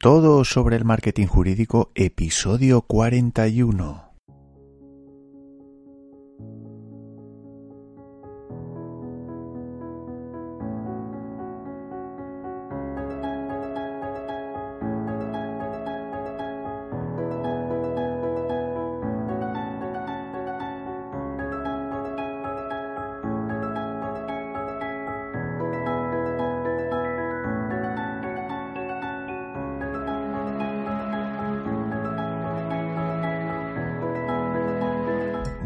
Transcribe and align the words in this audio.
Todo 0.00 0.46
sobre 0.46 0.76
el 0.76 0.86
marketing 0.86 1.26
jurídico, 1.26 1.90
episodio 1.94 2.80
41. 2.80 4.09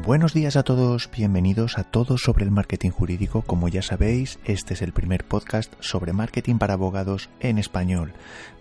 Buenos 0.07 0.35
días 0.35 0.57
a 0.57 0.65
todos, 0.65 1.09
bienvenidos 1.17 1.79
a 1.79 1.85
todos 1.85 2.21
sobre 2.21 2.45
el 2.45 2.51
marketing 2.51 2.91
jurídico. 2.91 3.41
Como 3.41 3.71
ya 3.71 3.81
sabéis, 3.81 4.39
este 4.45 4.75
es 4.75 4.83
el 4.83 4.93
primer 4.93 5.25
podcast 5.25 5.73
sobre 5.81 6.13
marketing 6.13 6.57
para 6.59 6.75
abogados 6.75 7.31
en 7.41 7.57
español. 7.57 8.13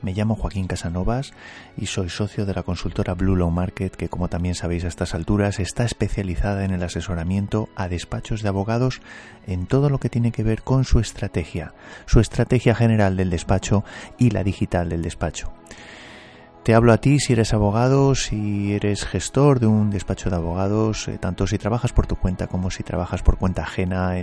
Me 0.02 0.14
llamo 0.14 0.36
Joaquín 0.36 0.68
Casanovas 0.68 1.34
y 1.76 1.88
soy 1.88 2.10
socio 2.10 2.46
de 2.46 2.54
la 2.54 2.64
consultora 2.64 3.14
Blue 3.14 3.36
Law 3.36 3.52
Market, 3.52 3.94
que 3.94 4.08
como 4.08 4.30
también 4.30 4.56
sabéis 4.56 4.86
a 4.86 4.88
estas 4.88 5.14
alturas 5.14 5.60
está 5.60 5.84
especializada 5.84 6.64
en 6.64 6.72
el 6.72 6.82
asesoramiento 6.82 7.68
a 7.76 7.90
despachos 7.90 8.42
de 8.42 8.48
abogados 8.48 9.02
en 9.46 9.68
todo 9.68 9.90
lo 9.90 10.00
que 10.00 10.08
tiene 10.08 10.32
que 10.32 10.44
ver 10.44 10.64
con 10.64 10.86
su 10.86 11.02
estrategia, 11.02 11.74
su 12.06 12.22
estrategia 12.22 12.74
general 12.74 13.18
del 13.18 13.30
despacho 13.30 13.84
y 14.18 14.30
la 14.30 14.46
digital 14.46 14.88
del 14.88 15.02
despacho. 15.02 15.52
Te 16.64 16.74
hablo 16.74 16.94
a 16.94 16.98
ti 16.98 17.20
si 17.20 17.34
eres 17.34 17.54
abogado, 17.54 18.16
si 18.16 18.72
eres 18.72 19.06
gestor 19.06 19.60
de 19.60 19.68
un 19.68 19.90
despacho 19.90 20.30
de 20.30 20.38
abogados, 20.38 21.10
eh, 21.10 21.18
tanto 21.20 21.46
si 21.46 21.58
trabajas 21.58 21.92
por 21.92 22.08
tu 22.08 22.16
cuenta 22.16 22.48
como 22.48 22.72
si 22.72 22.84
trabajas 22.84 23.22
por 23.22 23.38
cuenta 23.38 23.64
ajena 23.64 24.16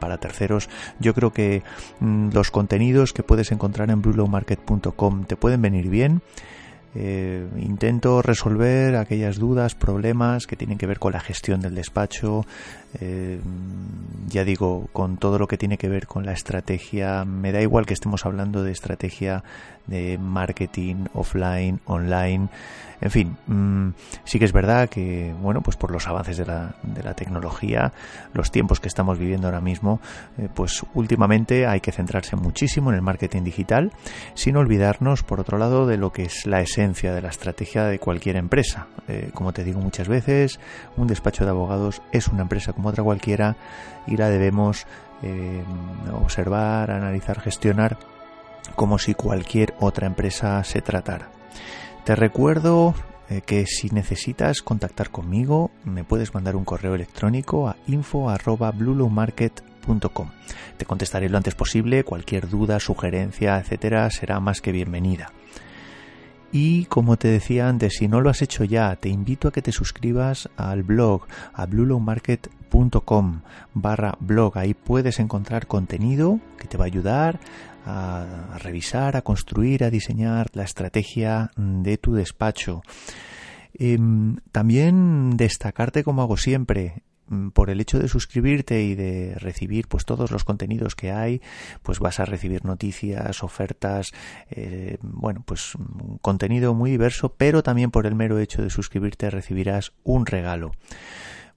para 0.00 0.18
terceros. 0.18 0.68
Yo 0.98 1.14
creo 1.14 1.32
que 1.32 1.62
mm, 2.00 2.30
los 2.32 2.50
contenidos 2.50 3.12
que 3.12 3.22
puedes 3.22 3.52
encontrar 3.52 3.88
en 3.90 4.02
bluelowmarket.com 4.02 5.24
te 5.26 5.36
pueden 5.36 5.62
venir 5.62 5.88
bien. 5.88 6.22
Eh, 6.92 7.46
intento 7.58 8.20
resolver 8.20 8.96
aquellas 8.96 9.38
dudas, 9.38 9.76
problemas 9.76 10.48
que 10.48 10.56
tienen 10.56 10.76
que 10.76 10.86
ver 10.86 10.98
con 10.98 11.12
la 11.12 11.20
gestión 11.20 11.60
del 11.60 11.76
despacho, 11.76 12.44
eh, 13.00 13.38
ya 14.28 14.44
digo, 14.44 14.88
con 14.92 15.16
todo 15.16 15.38
lo 15.38 15.46
que 15.46 15.56
tiene 15.56 15.78
que 15.78 15.88
ver 15.88 16.08
con 16.08 16.26
la 16.26 16.32
estrategia. 16.32 17.24
Me 17.24 17.52
da 17.52 17.62
igual 17.62 17.86
que 17.86 17.94
estemos 17.94 18.26
hablando 18.26 18.64
de 18.64 18.72
estrategia 18.72 19.44
de 19.86 20.18
marketing 20.18 21.06
offline, 21.14 21.80
online. 21.86 22.48
En 23.00 23.10
fin, 23.10 23.36
mm, 23.46 23.94
sí 24.24 24.38
que 24.38 24.44
es 24.44 24.52
verdad 24.52 24.88
que, 24.88 25.34
bueno, 25.40 25.62
pues 25.62 25.76
por 25.76 25.90
los 25.90 26.06
avances 26.06 26.36
de 26.36 26.44
la, 26.44 26.74
tecnología, 27.14 27.92
los 28.34 28.50
tiempos 28.50 28.78
que 28.78 28.88
estamos 28.88 29.18
viviendo 29.18 29.46
ahora 29.46 29.60
mismo, 29.60 30.00
eh, 30.38 30.48
pues 30.54 30.84
últimamente 30.94 31.66
hay 31.66 31.80
que 31.80 31.92
centrarse 31.92 32.36
muchísimo 32.36 32.90
en 32.90 32.96
el 32.96 33.02
marketing 33.02 33.42
digital, 33.42 33.92
sin 34.34 34.56
olvidarnos, 34.56 35.22
por 35.22 35.40
otro 35.40 35.56
lado, 35.56 35.86
de 35.86 35.96
lo 35.96 36.12
que 36.12 36.24
es 36.24 36.46
la 36.46 36.60
esencia 36.60 36.79
de 36.80 37.20
la 37.20 37.28
estrategia 37.28 37.84
de 37.84 37.98
cualquier 37.98 38.36
empresa. 38.36 38.86
Eh, 39.06 39.32
como 39.34 39.52
te 39.52 39.64
digo 39.64 39.80
muchas 39.80 40.08
veces, 40.08 40.58
un 40.96 41.08
despacho 41.08 41.44
de 41.44 41.50
abogados 41.50 42.00
es 42.10 42.28
una 42.28 42.40
empresa 42.42 42.72
como 42.72 42.88
otra 42.88 43.04
cualquiera 43.04 43.58
y 44.06 44.16
la 44.16 44.30
debemos 44.30 44.86
eh, 45.22 45.62
observar, 46.12 46.90
analizar, 46.90 47.38
gestionar 47.40 47.98
como 48.76 48.98
si 48.98 49.12
cualquier 49.14 49.74
otra 49.78 50.06
empresa 50.06 50.64
se 50.64 50.80
tratara. 50.80 51.28
Te 52.04 52.16
recuerdo 52.16 52.94
eh, 53.28 53.42
que 53.42 53.66
si 53.66 53.90
necesitas 53.90 54.62
contactar 54.62 55.10
conmigo 55.10 55.70
me 55.84 56.04
puedes 56.04 56.32
mandar 56.32 56.56
un 56.56 56.64
correo 56.64 56.94
electrónico 56.94 57.68
a 57.68 57.76
info@bluelowmarket.com. 57.88 60.30
Te 60.78 60.86
contestaré 60.86 61.28
lo 61.28 61.36
antes 61.36 61.54
posible, 61.54 62.04
cualquier 62.04 62.48
duda, 62.48 62.80
sugerencia, 62.80 63.58
etcétera, 63.58 64.08
será 64.08 64.40
más 64.40 64.62
que 64.62 64.72
bienvenida. 64.72 65.30
Y 66.52 66.86
como 66.86 67.16
te 67.16 67.28
decía 67.28 67.68
antes, 67.68 67.94
si 67.98 68.08
no 68.08 68.20
lo 68.20 68.28
has 68.28 68.42
hecho 68.42 68.64
ya, 68.64 68.96
te 68.96 69.08
invito 69.08 69.48
a 69.48 69.52
que 69.52 69.62
te 69.62 69.70
suscribas 69.70 70.48
al 70.56 70.82
blog, 70.82 71.26
a 71.52 71.66
bluelowmarket.com 71.66 73.42
barra 73.74 74.16
blog. 74.18 74.58
Ahí 74.58 74.74
puedes 74.74 75.20
encontrar 75.20 75.68
contenido 75.68 76.40
que 76.58 76.66
te 76.66 76.76
va 76.76 76.84
a 76.84 76.86
ayudar 76.86 77.38
a, 77.86 78.58
revisar, 78.58 79.16
a 79.16 79.22
construir, 79.22 79.84
a 79.84 79.90
diseñar 79.90 80.48
la 80.54 80.64
estrategia 80.64 81.52
de 81.56 81.98
tu 81.98 82.14
despacho. 82.14 82.82
Em, 83.72 84.36
también 84.50 85.36
destacarte 85.36 86.02
como 86.02 86.22
hago 86.22 86.36
siempre 86.36 87.04
por 87.52 87.70
el 87.70 87.80
hecho 87.80 87.98
de 87.98 88.08
suscribirte 88.08 88.82
y 88.82 88.94
de 88.94 89.34
recibir 89.36 89.88
pues 89.88 90.04
todos 90.04 90.30
los 90.30 90.44
contenidos 90.44 90.96
que 90.96 91.12
hay 91.12 91.40
pues 91.82 91.98
vas 91.98 92.20
a 92.20 92.24
recibir 92.24 92.64
noticias 92.64 93.42
ofertas 93.42 94.12
eh, 94.50 94.98
bueno 95.02 95.42
pues 95.46 95.72
contenido 96.22 96.74
muy 96.74 96.90
diverso 96.90 97.34
pero 97.36 97.62
también 97.62 97.90
por 97.90 98.06
el 98.06 98.14
mero 98.14 98.38
hecho 98.38 98.62
de 98.62 98.70
suscribirte 98.70 99.30
recibirás 99.30 99.92
un 100.02 100.26
regalo 100.26 100.72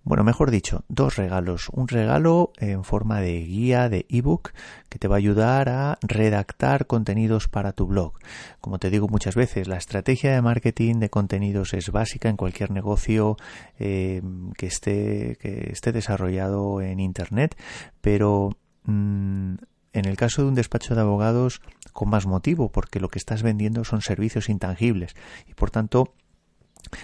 bueno, 0.03 0.25
mejor 0.25 0.51
dicho, 0.51 0.83
dos 0.89 1.15
regalos. 1.15 1.69
Un 1.71 1.87
regalo 1.87 2.51
en 2.57 2.83
forma 2.83 3.21
de 3.21 3.39
guía 3.43 3.87
de 3.87 4.05
ebook 4.09 4.51
que 4.89 4.99
te 4.99 5.07
va 5.07 5.15
a 5.15 5.17
ayudar 5.17 5.69
a 5.69 5.97
redactar 6.01 6.87
contenidos 6.87 7.47
para 7.47 7.71
tu 7.71 7.87
blog. 7.87 8.13
Como 8.59 8.79
te 8.79 8.89
digo 8.89 9.07
muchas 9.07 9.35
veces, 9.35 9.67
la 9.69 9.77
estrategia 9.77 10.33
de 10.33 10.41
marketing 10.41 10.95
de 10.99 11.09
contenidos 11.09 11.73
es 11.73 11.89
básica 11.89 12.27
en 12.27 12.35
cualquier 12.35 12.71
negocio 12.71 13.37
eh, 13.79 14.21
que, 14.57 14.67
esté, 14.67 15.37
que 15.39 15.69
esté 15.71 15.93
desarrollado 15.93 16.81
en 16.81 16.99
Internet, 16.99 17.55
pero 18.01 18.49
mm, 18.83 19.55
en 19.93 20.05
el 20.05 20.17
caso 20.17 20.41
de 20.41 20.49
un 20.49 20.55
despacho 20.55 20.95
de 20.95 21.01
abogados, 21.01 21.61
con 21.93 22.09
más 22.09 22.25
motivo, 22.25 22.71
porque 22.71 22.99
lo 22.99 23.07
que 23.07 23.19
estás 23.19 23.43
vendiendo 23.43 23.85
son 23.85 24.01
servicios 24.01 24.49
intangibles 24.49 25.15
y 25.47 25.53
por 25.53 25.71
tanto 25.71 26.13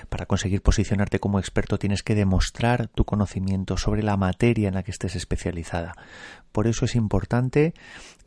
para 0.10 0.26
conseguir 0.26 0.62
posicionarte 0.62 1.20
como 1.20 1.40
experto 1.40 1.80
tienes 1.80 2.04
que 2.04 2.16
demostrar 2.16 2.88
tu 2.88 3.06
conocimiento 3.06 3.78
sobre 3.78 4.04
la 4.04 4.18
materia 4.18 4.68
en 4.68 4.76
la 4.76 4.84
que 4.84 4.92
estés 4.92 5.16
especializada. 5.16 5.94
Por 6.52 6.68
eso 6.68 6.86
es 6.86 6.96
importante 6.96 7.74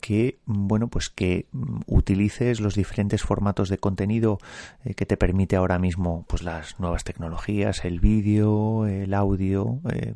que, 0.00 0.38
bueno, 0.46 0.88
pues 0.88 1.08
que 1.08 1.46
utilices 1.86 2.60
los 2.60 2.74
diferentes 2.74 3.22
formatos 3.22 3.68
de 3.68 3.78
contenido 3.78 4.38
eh, 4.84 4.94
que 4.94 5.06
te 5.06 5.16
permite 5.16 5.56
ahora 5.56 5.78
mismo, 5.78 6.24
pues 6.28 6.42
las 6.42 6.78
nuevas 6.80 7.04
tecnologías, 7.04 7.84
el 7.84 8.00
vídeo, 8.00 8.86
el 8.86 9.14
audio. 9.14 9.80
Eh, 9.92 10.12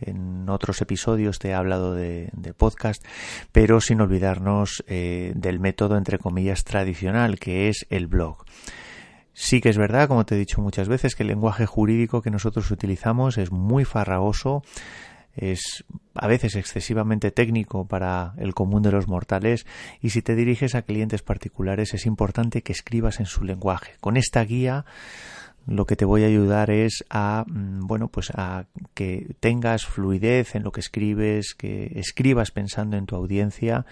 en 0.00 0.48
otros 0.48 0.80
episodios 0.80 1.38
te 1.38 1.48
he 1.48 1.54
hablado 1.54 1.94
de, 1.94 2.30
podcast, 2.56 3.04
pero 3.50 3.80
sin 3.80 4.00
olvidarnos 4.00 4.84
eh, 4.86 5.32
del 5.34 5.58
método 5.58 5.96
entre 5.96 6.18
comillas 6.18 6.64
tradicional 6.64 7.38
que 7.38 7.68
es 7.68 7.86
el 7.90 8.06
blog. 8.06 8.44
Sí 9.38 9.60
que 9.60 9.68
es 9.68 9.76
verdad, 9.76 10.08
como 10.08 10.24
te 10.24 10.34
he 10.34 10.38
dicho 10.38 10.62
muchas 10.62 10.88
veces, 10.88 11.14
que 11.14 11.22
el 11.22 11.28
lenguaje 11.28 11.66
jurídico 11.66 12.22
que 12.22 12.30
nosotros 12.30 12.70
utilizamos 12.70 13.36
es 13.36 13.52
muy 13.52 13.84
farragoso, 13.84 14.62
es 15.34 15.84
a 16.14 16.26
veces 16.26 16.56
excesivamente 16.56 17.30
técnico 17.30 17.86
para 17.86 18.32
el 18.38 18.54
común 18.54 18.82
de 18.82 18.92
los 18.92 19.08
mortales 19.08 19.66
y 20.00 20.08
si 20.08 20.22
te 20.22 20.36
diriges 20.36 20.74
a 20.74 20.80
clientes 20.80 21.20
particulares 21.20 21.92
es 21.92 22.06
importante 22.06 22.62
que 22.62 22.72
escribas 22.72 23.20
en 23.20 23.26
su 23.26 23.44
lenguaje. 23.44 23.96
Con 24.00 24.16
esta 24.16 24.42
guía 24.42 24.86
lo 25.66 25.84
que 25.84 25.96
te 25.96 26.04
voy 26.04 26.22
a 26.22 26.26
ayudar 26.26 26.70
es 26.70 27.04
a 27.10 27.44
mm, 27.46 27.86
bueno 27.86 28.08
pues 28.08 28.30
a 28.34 28.66
que 28.94 29.34
tengas 29.40 29.84
fluidez 29.84 30.54
en 30.54 30.62
lo 30.62 30.72
que 30.72 30.80
escribes 30.80 31.54
que 31.54 31.92
escribas 31.96 32.50
pensando 32.50 32.96
en 32.96 33.06
tu 33.06 33.16
audiencia 33.16 33.84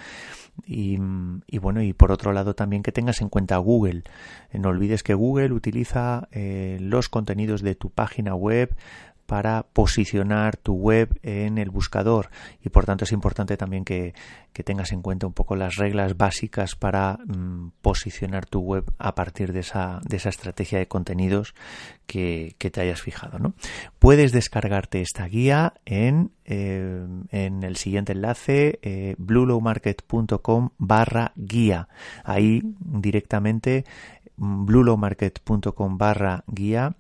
y, 0.67 0.99
y 1.47 1.59
bueno 1.59 1.83
y 1.83 1.93
por 1.93 2.13
otro 2.13 2.33
lado 2.33 2.55
también 2.55 2.83
que 2.83 2.93
tengas 2.93 3.21
en 3.21 3.29
cuenta 3.29 3.57
Google. 3.57 4.05
No 4.53 4.69
olvides 4.69 5.03
que 5.03 5.15
Google 5.15 5.53
utiliza 5.53 6.29
eh, 6.31 6.79
los 6.81 7.09
contenidos 7.09 7.63
de 7.63 7.75
tu 7.75 7.91
página 7.91 8.35
web 8.35 8.75
para 9.27 9.65
posicionar 9.73 10.57
tu 10.57 10.75
web 10.75 11.19
en 11.23 11.59
el 11.59 11.71
buscador 11.71 12.31
y 12.63 12.69
por 12.69 12.85
tanto 12.85 13.05
es 13.05 13.13
importante 13.13 13.57
también 13.57 13.85
que, 13.85 14.15
tengas 14.65 14.93
en 14.93 15.03
cuenta 15.03 15.27
un 15.27 15.33
poco 15.33 15.57
las 15.57 15.77
reglas 15.77 16.17
básicas 16.17 16.77
para 16.77 17.19
mm, 17.27 17.73
posicionar 17.83 18.47
tu 18.47 18.61
web 18.61 18.85
a 18.99 19.15
partir 19.15 19.53
de 19.53 19.61
esa, 19.61 20.01
de 20.09 20.17
esa 20.17 20.29
estrategia 20.29 20.79
de 20.79 20.87
contenidos 20.87 21.55
que, 22.07 22.55
te 22.59 22.81
hayas 22.81 23.03
fijado. 23.03 23.39
¿no? 23.39 23.55
Puedes 23.99 24.33
descargarte 24.33 25.01
esta 25.01 25.27
guía 25.27 25.75
en, 25.85 26.31
eh, 26.45 27.05
en 27.31 27.63
el 27.63 27.77
siguiente 27.77 28.13
enlace 28.13 28.79
eh, 28.83 29.17
bluelowmarket.com 29.19 30.71
barra 30.79 31.33
guía. 31.37 31.89
Ahí 32.23 32.63
directamente 32.79 33.85
bluelowmarket.com 34.37 35.99
barra 35.99 36.45
guía 36.47 36.97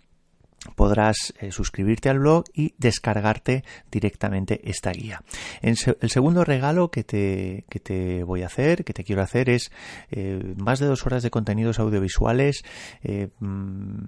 podrás 0.75 1.35
eh, 1.39 1.53
suscribirte 1.53 2.09
al 2.09 2.19
blog 2.19 2.45
y 2.53 2.75
descargarte 2.79 3.65
directamente 3.91 4.61
esta 4.69 4.91
guía. 4.91 5.23
el 5.63 5.77
segundo 5.77 6.45
regalo 6.45 6.91
que 6.91 7.05
te, 7.05 7.65
que 7.69 7.81
te, 7.81 8.25
voy 8.25 8.43
a 8.43 8.47
hacer, 8.47 8.85
que 8.85 8.93
te 8.93 9.05
quiero 9.05 9.23
hacer, 9.23 9.51
es 9.51 9.71
eh, 10.11 10.55
más 10.57 10.79
de 10.79 10.87
dos 10.87 11.05
horas 11.07 11.23
de 11.23 11.31
contenidos 11.31 11.79
audiovisuales, 11.79 12.65
eh, 13.03 13.29
mm, 13.41 13.99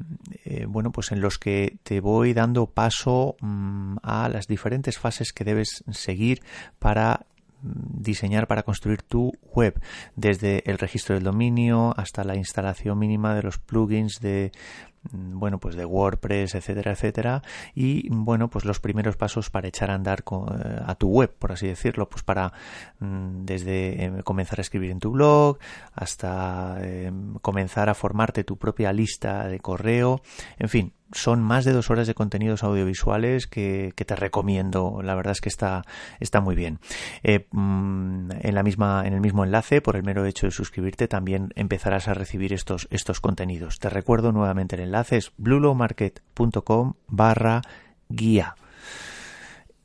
bueno, 0.68 0.92
pues 0.92 1.12
en 1.12 1.20
los 1.20 1.38
que 1.38 1.78
te 1.82 2.00
voy 2.00 2.32
dando 2.34 2.66
paso 2.66 3.36
mm, 3.40 3.96
a 4.02 4.28
las 4.28 4.46
diferentes 4.46 4.98
fases 4.98 5.32
que 5.32 5.44
debes 5.44 5.84
seguir 5.90 6.42
para 6.78 7.26
diseñar 7.62 8.46
para 8.46 8.62
construir 8.62 9.02
tu 9.02 9.32
web, 9.42 9.80
desde 10.14 10.62
el 10.70 10.78
registro 10.78 11.14
del 11.14 11.24
dominio 11.24 11.94
hasta 11.96 12.24
la 12.24 12.36
instalación 12.36 12.98
mínima 12.98 13.34
de 13.34 13.42
los 13.42 13.58
plugins 13.58 14.20
de 14.20 14.52
mm, 14.95 14.95
bueno, 15.12 15.58
pues 15.58 15.76
de 15.76 15.84
WordPress, 15.84 16.54
etcétera, 16.54 16.92
etcétera, 16.92 17.42
y 17.74 18.08
bueno, 18.10 18.48
pues 18.48 18.64
los 18.64 18.80
primeros 18.80 19.16
pasos 19.16 19.50
para 19.50 19.68
echar 19.68 19.90
a 19.90 19.94
andar 19.94 20.20
eh, 20.20 20.80
a 20.84 20.94
tu 20.94 21.08
web, 21.08 21.34
por 21.38 21.52
así 21.52 21.66
decirlo, 21.66 22.08
pues 22.08 22.22
para 22.22 22.52
mm, 23.00 23.44
desde 23.44 24.04
eh, 24.04 24.22
comenzar 24.24 24.60
a 24.60 24.62
escribir 24.62 24.90
en 24.90 25.00
tu 25.00 25.10
blog 25.10 25.58
hasta 25.94 26.78
eh, 26.80 27.12
comenzar 27.42 27.88
a 27.88 27.94
formarte 27.94 28.44
tu 28.44 28.56
propia 28.56 28.92
lista 28.92 29.48
de 29.48 29.60
correo, 29.60 30.22
en 30.58 30.68
fin, 30.68 30.92
son 31.12 31.42
más 31.42 31.64
de 31.64 31.72
dos 31.72 31.90
horas 31.90 32.06
de 32.06 32.14
contenidos 32.14 32.64
audiovisuales 32.64 33.46
que, 33.46 33.92
te 33.94 34.16
recomiendo. 34.16 35.00
La 35.02 35.14
verdad 35.14 35.32
es 35.32 35.40
que 35.40 35.48
está, 35.48 35.84
está 36.20 36.40
muy 36.40 36.54
bien. 36.54 36.78
Eh, 37.22 37.46
mm, 37.50 38.30
en, 38.40 38.54
la 38.54 38.62
misma, 38.62 39.04
en 39.06 39.14
el 39.14 39.20
mismo 39.20 39.44
enlace, 39.44 39.80
por 39.80 39.96
el 39.96 40.02
mero 40.02 40.24
hecho 40.24 40.46
de 40.46 40.52
suscribirte, 40.52 41.08
también 41.08 41.50
empezarás 41.54 42.08
a 42.08 42.14
recibir 42.14 42.52
estos, 42.52 42.88
estos 42.90 43.20
contenidos. 43.20 43.78
Te 43.78 43.88
recuerdo 43.88 44.32
nuevamente 44.32 44.76
el 44.76 44.82
enlace 44.82 44.95
es 45.10 45.32
bluelowmarket.com 45.36 46.94
barra 47.08 47.62
guía. 48.08 48.56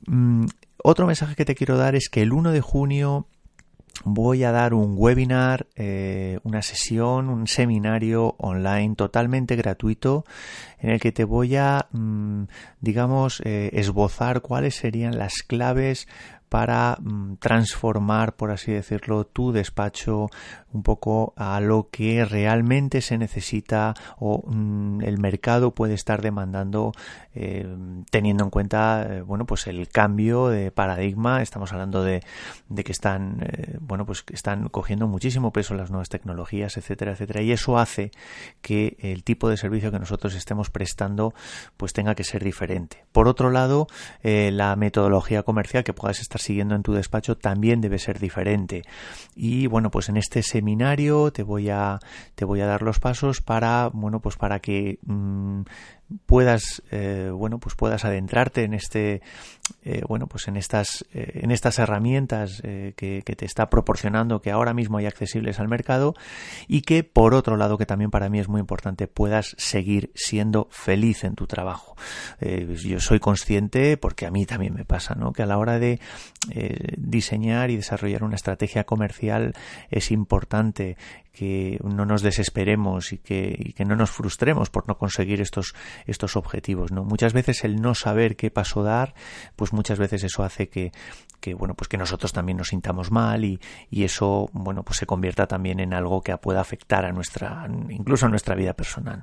Mm, 0.05 0.45
otro 0.83 1.07
mensaje 1.07 1.35
que 1.35 1.45
te 1.45 1.55
quiero 1.55 1.77
dar 1.77 1.95
es 1.95 2.09
que 2.09 2.21
el 2.21 2.33
1 2.33 2.51
de 2.51 2.61
junio 2.61 3.27
voy 4.03 4.43
a 4.43 4.51
dar 4.51 4.73
un 4.73 4.95
webinar, 4.97 5.67
eh, 5.75 6.39
una 6.43 6.61
sesión, 6.61 7.29
un 7.29 7.47
seminario 7.47 8.35
online 8.39 8.95
totalmente 8.95 9.55
gratuito 9.55 10.25
en 10.79 10.89
el 10.89 10.99
que 10.99 11.11
te 11.11 11.23
voy 11.23 11.55
a, 11.55 11.87
mm, 11.91 12.43
digamos, 12.79 13.41
eh, 13.45 13.69
esbozar 13.73 14.41
cuáles 14.41 14.75
serían 14.75 15.17
las 15.17 15.43
claves 15.43 16.07
para 16.51 16.97
mm, 16.99 17.35
transformar, 17.37 18.35
por 18.35 18.51
así 18.51 18.73
decirlo, 18.73 19.23
tu 19.23 19.53
despacho 19.53 20.27
un 20.73 20.83
poco 20.83 21.33
a 21.37 21.61
lo 21.61 21.87
que 21.89 22.25
realmente 22.25 22.99
se 22.99 23.17
necesita 23.17 23.93
o 24.19 24.43
mm, 24.45 25.01
el 25.01 25.17
mercado 25.17 25.71
puede 25.71 25.93
estar 25.93 26.21
demandando 26.21 26.91
eh, 27.33 27.65
teniendo 28.09 28.43
en 28.43 28.49
cuenta 28.49 29.07
eh, 29.09 29.21
bueno 29.21 29.45
pues 29.45 29.65
el 29.67 29.87
cambio 29.87 30.49
de 30.49 30.71
paradigma. 30.71 31.41
Estamos 31.41 31.71
hablando 31.71 32.03
de, 32.03 32.21
que 32.83 32.91
están 32.91 33.43
eh, 33.43 33.77
bueno 33.79 34.05
pues 34.05 34.21
que 34.21 34.33
están 34.33 34.67
cogiendo 34.67 35.07
muchísimo 35.07 35.53
peso 35.53 35.73
las 35.73 35.89
nuevas 35.89 36.09
tecnologías 36.09 36.75
etcétera 36.75 37.13
etcétera 37.13 37.41
y 37.43 37.53
eso 37.53 37.77
hace 37.77 38.11
que 38.61 38.97
el 38.99 39.23
tipo 39.23 39.47
de 39.47 39.55
servicio 39.55 39.89
que 39.89 39.99
nosotros 39.99 40.35
estemos 40.35 40.69
prestando 40.69 41.33
pues 41.77 41.93
tenga 41.93 42.13
que 42.13 42.25
ser 42.25 42.43
diferente. 42.43 43.05
Por 43.13 43.29
otro 43.29 43.51
lado 43.51 43.87
la 44.21 44.75
metodología 44.75 45.43
comercial 45.43 45.85
que 45.85 45.93
puedas 45.93 46.19
estar 46.19 46.40
siguiendo 46.41 46.75
en 46.75 46.83
tu 46.83 46.93
despacho 46.93 47.37
también 47.37 47.81
debe 47.81 47.99
ser 47.99 48.19
diferente. 48.19 48.83
Y 49.35 49.67
bueno 49.67 49.91
pues 49.91 50.09
en 50.09 50.17
este 50.17 50.43
seminario 50.43 51.31
te 51.31 51.43
voy 51.43 51.69
a 51.69 51.99
te 52.35 52.45
voy 52.45 52.61
a 52.61 52.65
dar 52.65 52.81
los 52.81 52.99
pasos 52.99 53.41
para 53.41 53.89
bueno 53.93 54.19
pues 54.19 54.35
para 54.35 54.59
que 54.59 54.99
mm, 55.03 55.61
puedas 56.25 56.81
eh, 56.91 57.29
bueno 57.33 57.59
pues 57.59 57.75
puedas 57.75 58.05
adentrarte 58.05 58.63
en 58.63 58.73
este 58.73 59.21
eh, 59.83 60.01
bueno 60.07 60.27
pues 60.27 60.47
en 60.47 60.57
estas 60.57 61.05
eh, 61.13 61.41
en 61.43 61.51
estas 61.51 61.79
herramientas 61.79 62.61
que, 62.61 63.23
te 63.23 63.45
está 63.45 63.69
proporcionando 63.69 64.41
que 64.41 64.51
ahora 64.51 64.73
mismo 64.73 64.97
hay 64.97 65.05
accesibles 65.05 65.59
al 65.59 65.67
mercado 65.67 66.13
y 66.67 66.81
que 66.81 67.03
por 67.03 67.33
otro 67.33 67.55
lado 67.55 67.77
que 67.77 67.85
también 67.85 68.11
para 68.11 68.29
mí 68.29 68.39
es 68.39 68.49
muy 68.49 68.59
importante 68.59 69.07
puedas 69.07 69.55
seguir 69.57 70.11
siendo 70.15 70.67
feliz 70.69 71.23
en 71.23 71.35
tu 71.35 71.47
trabajo. 71.47 71.95
Yo 72.39 72.99
soy 72.99 73.19
consciente 73.19 73.95
porque 73.97 74.25
a 74.25 74.31
mí 74.31 74.45
también 74.45 74.73
me 74.73 74.85
pasa 74.85 75.15
no 75.15 75.31
que 75.31 75.43
a 75.43 75.45
la 75.45 75.57
hora 75.57 75.79
de 75.79 75.99
diseñar 76.97 77.69
y 77.69 77.75
desarrollar 77.75 78.23
una 78.23 78.35
estrategia 78.35 78.83
comercial 78.83 79.53
es 79.91 80.09
importante 80.09 80.97
que 81.31 81.79
no 81.83 82.05
nos 82.05 82.21
desesperemos 82.21 83.13
y 83.13 83.17
que, 83.17 83.73
no 83.85 83.95
nos 83.95 84.11
frustremos 84.11 84.69
por 84.69 84.87
no 84.87 84.97
conseguir 84.97 85.39
estos 85.41 85.73
estos 86.05 86.35
objetivos. 86.35 86.91
Muchas 86.91 87.33
veces 87.33 87.63
el 87.63 87.81
no 87.81 87.95
saber 87.95 88.35
qué 88.35 88.51
paso 88.51 88.83
dar, 88.83 89.13
pues 89.55 89.71
muchas 89.71 89.97
veces 89.97 90.23
eso 90.23 90.43
hace 90.43 90.67
que, 90.67 90.91
bueno, 91.53 91.73
pues 91.73 91.87
que 91.87 91.97
nosotros 91.97 92.33
también 92.33 92.57
nos 92.57 92.69
sintamos 92.69 93.11
mal 93.11 93.45
y, 93.45 93.59
eso, 93.91 94.49
bueno, 94.51 94.83
pues 94.83 94.97
se 94.97 95.05
convierta 95.05 95.47
también 95.47 95.79
en 95.79 95.93
algo 95.93 96.21
que 96.21 96.35
pueda 96.37 96.59
afectar 96.59 97.05
a 97.05 97.11
nuestra, 97.11 97.67
incluso 97.89 98.25
a 98.25 98.29
nuestra 98.29 98.55
vida 98.55 98.73
personal. 98.73 99.21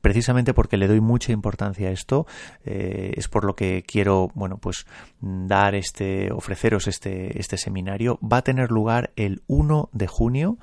Precisamente 0.00 0.54
porque 0.54 0.76
le 0.76 0.88
doy 0.88 1.00
mucha 1.00 1.32
importancia 1.32 1.88
a 1.88 1.92
esto, 1.92 2.26
eh, 2.64 3.12
es 3.16 3.28
por 3.28 3.44
lo 3.44 3.54
que 3.54 3.84
quiero, 3.86 4.30
bueno, 4.34 4.58
pues 4.58 4.86
dar 5.20 5.74
este, 5.74 6.32
ofreceros 6.32 6.86
este, 6.86 7.38
este 7.38 7.56
seminario. 7.56 8.18
Va 8.20 8.38
a 8.38 8.42
tener 8.42 8.70
lugar 8.70 9.12
el 9.16 9.42
1 9.46 9.88
de 9.92 10.06
junio. 10.06 10.58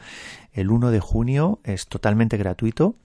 El 0.53 0.69
1 0.71 0.91
de 0.91 0.99
junio 0.99 1.59
es 1.63 1.87
totalmente 1.87 2.37
gratuito 2.37 2.95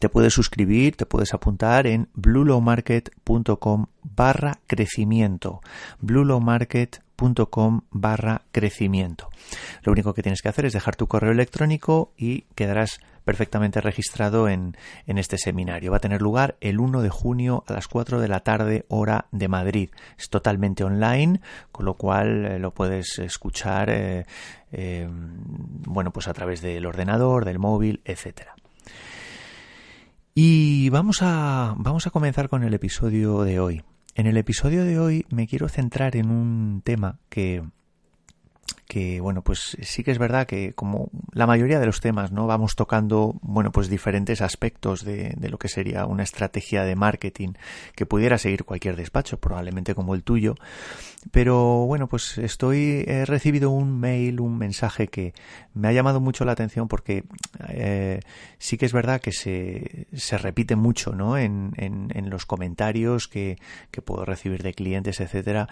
te 0.00 0.08
puedes 0.08 0.34
suscribir, 0.34 0.96
te 0.96 1.06
puedes 1.06 1.32
apuntar 1.32 1.86
en 1.86 2.08
bluelowmarket.com 2.14 3.86
barra 4.02 4.58
crecimiento. 4.66 5.60
bluelowmarket.com 7.16 7.82
barra 7.90 8.42
crecimiento. 8.52 9.30
Lo 9.82 9.92
único 9.92 10.14
que 10.14 10.22
tienes 10.22 10.42
que 10.42 10.48
hacer 10.48 10.66
es 10.66 10.72
dejar 10.72 10.96
tu 10.96 11.06
correo 11.06 11.32
electrónico 11.32 12.12
y 12.16 12.42
quedarás 12.54 13.00
perfectamente 13.24 13.80
registrado 13.80 14.48
en, 14.48 14.76
en, 15.06 15.18
este 15.18 15.36
seminario. 15.36 15.90
Va 15.90 15.96
a 15.96 16.00
tener 16.00 16.22
lugar 16.22 16.56
el 16.60 16.78
1 16.78 17.02
de 17.02 17.08
junio 17.10 17.64
a 17.66 17.72
las 17.72 17.88
4 17.88 18.20
de 18.20 18.28
la 18.28 18.40
tarde 18.40 18.86
hora 18.88 19.26
de 19.32 19.48
Madrid. 19.48 19.90
Es 20.16 20.30
totalmente 20.30 20.84
online, 20.84 21.40
con 21.72 21.86
lo 21.86 21.94
cual 21.94 22.44
eh, 22.44 22.58
lo 22.60 22.72
puedes 22.72 23.18
escuchar 23.18 23.90
eh, 23.90 24.26
eh, 24.70 25.08
bueno, 25.10 26.12
pues 26.12 26.28
a 26.28 26.34
través 26.34 26.60
del 26.60 26.86
ordenador, 26.86 27.44
del 27.44 27.58
móvil, 27.58 28.00
etcétera. 28.04 28.54
Y 30.34 30.90
vamos 30.90 31.18
a, 31.22 31.74
vamos 31.78 32.06
a 32.06 32.10
comenzar 32.10 32.48
con 32.48 32.62
el 32.62 32.74
episodio 32.74 33.42
de 33.42 33.58
hoy. 33.58 33.82
En 34.16 34.26
el 34.26 34.38
episodio 34.38 34.82
de 34.86 34.98
hoy 34.98 35.26
me 35.28 35.46
quiero 35.46 35.68
centrar 35.68 36.16
en 36.16 36.30
un 36.30 36.80
tema 36.82 37.18
que, 37.28 37.62
que 38.86 39.20
bueno 39.20 39.42
pues 39.42 39.76
sí 39.82 40.04
que 40.04 40.12
es 40.12 40.18
verdad 40.18 40.46
que 40.46 40.72
como 40.72 41.10
la 41.32 41.46
mayoría 41.46 41.80
de 41.80 41.86
los 41.86 42.00
temas 42.00 42.30
no 42.30 42.46
vamos 42.46 42.76
tocando 42.76 43.34
bueno 43.42 43.72
pues 43.72 43.88
diferentes 43.88 44.40
aspectos 44.40 45.04
de, 45.04 45.36
lo 45.40 45.58
que 45.58 45.68
sería 45.68 46.06
una 46.06 46.22
estrategia 46.22 46.84
de 46.84 46.94
marketing 46.94 47.54
que 47.94 48.06
pudiera 48.06 48.38
seguir 48.38 48.64
cualquier 48.64 48.96
despacho 48.96 49.38
probablemente 49.38 49.94
como 49.94 50.14
el 50.14 50.22
tuyo. 50.22 50.54
Pero 51.32 51.86
bueno 51.86 52.06
pues 52.06 52.38
estoy 52.38 53.04
he 53.06 53.24
recibido 53.24 53.70
un 53.70 53.98
mail 53.98 54.40
un 54.40 54.56
mensaje 54.56 55.08
que 55.08 55.34
me 55.74 55.88
ha 55.88 55.92
llamado 55.92 56.20
mucho 56.20 56.44
la 56.44 56.52
atención 56.52 56.86
porque 56.86 57.24
eh, 57.68 58.20
sí 58.58 58.78
que 58.78 58.86
es 58.86 58.92
verdad 58.92 59.20
que 59.20 59.32
se, 59.32 60.06
se 60.14 60.38
repite 60.38 60.76
mucho 60.76 61.12
no 61.12 61.36
en, 61.36 61.72
en, 61.76 62.12
en 62.14 62.30
los 62.30 62.46
comentarios 62.46 63.26
que, 63.26 63.58
que 63.90 64.02
puedo 64.02 64.24
recibir 64.24 64.62
de 64.62 64.74
clientes 64.74 65.20
etcétera 65.20 65.68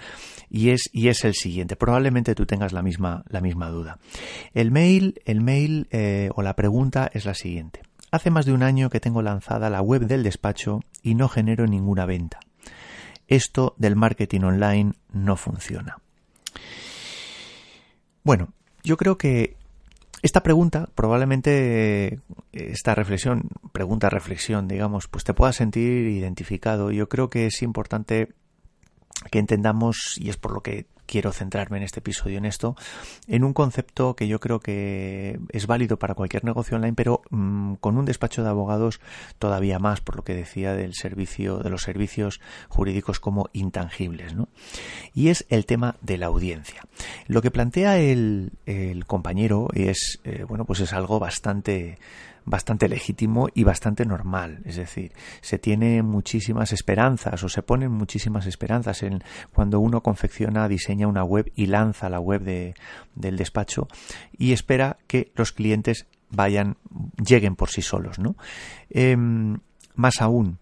y 0.50 0.70
es 0.70 0.90
y 0.92 1.08
es 1.08 1.24
el 1.24 1.34
siguiente. 1.34 1.76
Probablemente 1.76 2.34
tú 2.34 2.46
tengas 2.46 2.72
la 2.72 2.82
misma 2.82 3.03
la 3.28 3.40
misma 3.40 3.68
duda. 3.68 3.98
El 4.52 4.70
mail, 4.70 5.20
el 5.24 5.40
mail 5.40 5.86
eh, 5.90 6.30
o 6.34 6.42
la 6.42 6.56
pregunta 6.56 7.10
es 7.12 7.24
la 7.24 7.34
siguiente. 7.34 7.82
Hace 8.10 8.30
más 8.30 8.46
de 8.46 8.52
un 8.52 8.62
año 8.62 8.90
que 8.90 9.00
tengo 9.00 9.22
lanzada 9.22 9.70
la 9.70 9.82
web 9.82 10.06
del 10.06 10.22
despacho 10.22 10.80
y 11.02 11.14
no 11.14 11.28
genero 11.28 11.66
ninguna 11.66 12.06
venta. 12.06 12.40
Esto 13.26 13.74
del 13.78 13.96
marketing 13.96 14.42
online 14.42 14.92
no 15.12 15.36
funciona. 15.36 15.98
Bueno, 18.22 18.52
yo 18.82 18.96
creo 18.96 19.18
que 19.18 19.56
esta 20.22 20.42
pregunta 20.42 20.88
probablemente 20.94 22.20
esta 22.52 22.94
reflexión, 22.94 23.48
pregunta, 23.72 24.08
reflexión, 24.08 24.68
digamos, 24.68 25.08
pues 25.08 25.24
te 25.24 25.34
puedas 25.34 25.56
sentir 25.56 26.06
identificado. 26.06 26.90
Yo 26.90 27.08
creo 27.08 27.28
que 27.28 27.46
es 27.46 27.62
importante 27.62 28.32
que 29.30 29.38
entendamos, 29.38 30.16
y 30.18 30.30
es 30.30 30.36
por 30.36 30.52
lo 30.52 30.60
que 30.62 30.86
quiero 31.06 31.32
centrarme 31.32 31.76
en 31.76 31.82
este 31.82 32.00
episodio 32.00 32.38
en 32.38 32.44
esto, 32.44 32.76
en 33.28 33.44
un 33.44 33.52
concepto 33.52 34.16
que 34.16 34.26
yo 34.26 34.40
creo 34.40 34.60
que 34.60 35.38
es 35.50 35.66
válido 35.66 35.98
para 35.98 36.14
cualquier 36.14 36.44
negocio 36.44 36.76
online, 36.76 36.94
pero 36.94 37.22
mm, 37.30 37.74
con 37.74 37.98
un 37.98 38.04
despacho 38.04 38.42
de 38.42 38.48
abogados 38.48 39.00
todavía 39.38 39.78
más, 39.78 40.00
por 40.00 40.16
lo 40.16 40.24
que 40.24 40.34
decía 40.34 40.74
del 40.74 40.94
servicio, 40.94 41.58
de 41.58 41.70
los 41.70 41.82
servicios 41.82 42.40
jurídicos 42.68 43.20
como 43.20 43.48
intangibles, 43.52 44.34
¿no? 44.34 44.48
Y 45.14 45.28
es 45.28 45.44
el 45.48 45.66
tema 45.66 45.96
de 46.00 46.18
la 46.18 46.26
audiencia. 46.26 46.82
Lo 47.26 47.42
que 47.42 47.50
plantea 47.50 47.98
el, 47.98 48.52
el 48.66 49.06
compañero 49.06 49.68
es, 49.74 50.20
eh, 50.24 50.44
bueno, 50.48 50.64
pues 50.64 50.80
es 50.80 50.92
algo 50.92 51.18
bastante 51.18 51.98
bastante 52.44 52.88
legítimo 52.88 53.48
y 53.54 53.64
bastante 53.64 54.04
normal. 54.04 54.60
Es 54.64 54.76
decir, 54.76 55.12
se 55.40 55.58
tiene 55.58 56.02
muchísimas 56.02 56.72
esperanzas 56.72 57.42
o 57.42 57.48
se 57.48 57.62
ponen 57.62 57.90
muchísimas 57.90 58.46
esperanzas 58.46 59.02
en 59.02 59.22
cuando 59.52 59.80
uno 59.80 60.02
confecciona, 60.02 60.68
diseña 60.68 61.06
una 61.06 61.24
web 61.24 61.50
y 61.54 61.66
lanza 61.66 62.08
la 62.08 62.20
web 62.20 62.42
de, 62.42 62.74
del 63.14 63.36
despacho 63.36 63.88
y 64.36 64.52
espera 64.52 64.98
que 65.06 65.32
los 65.34 65.52
clientes 65.52 66.06
vayan, 66.30 66.76
lleguen 67.24 67.56
por 67.56 67.70
sí 67.70 67.82
solos, 67.82 68.18
¿no? 68.18 68.36
Em, 68.90 69.58
más 69.94 70.20
aún, 70.20 70.58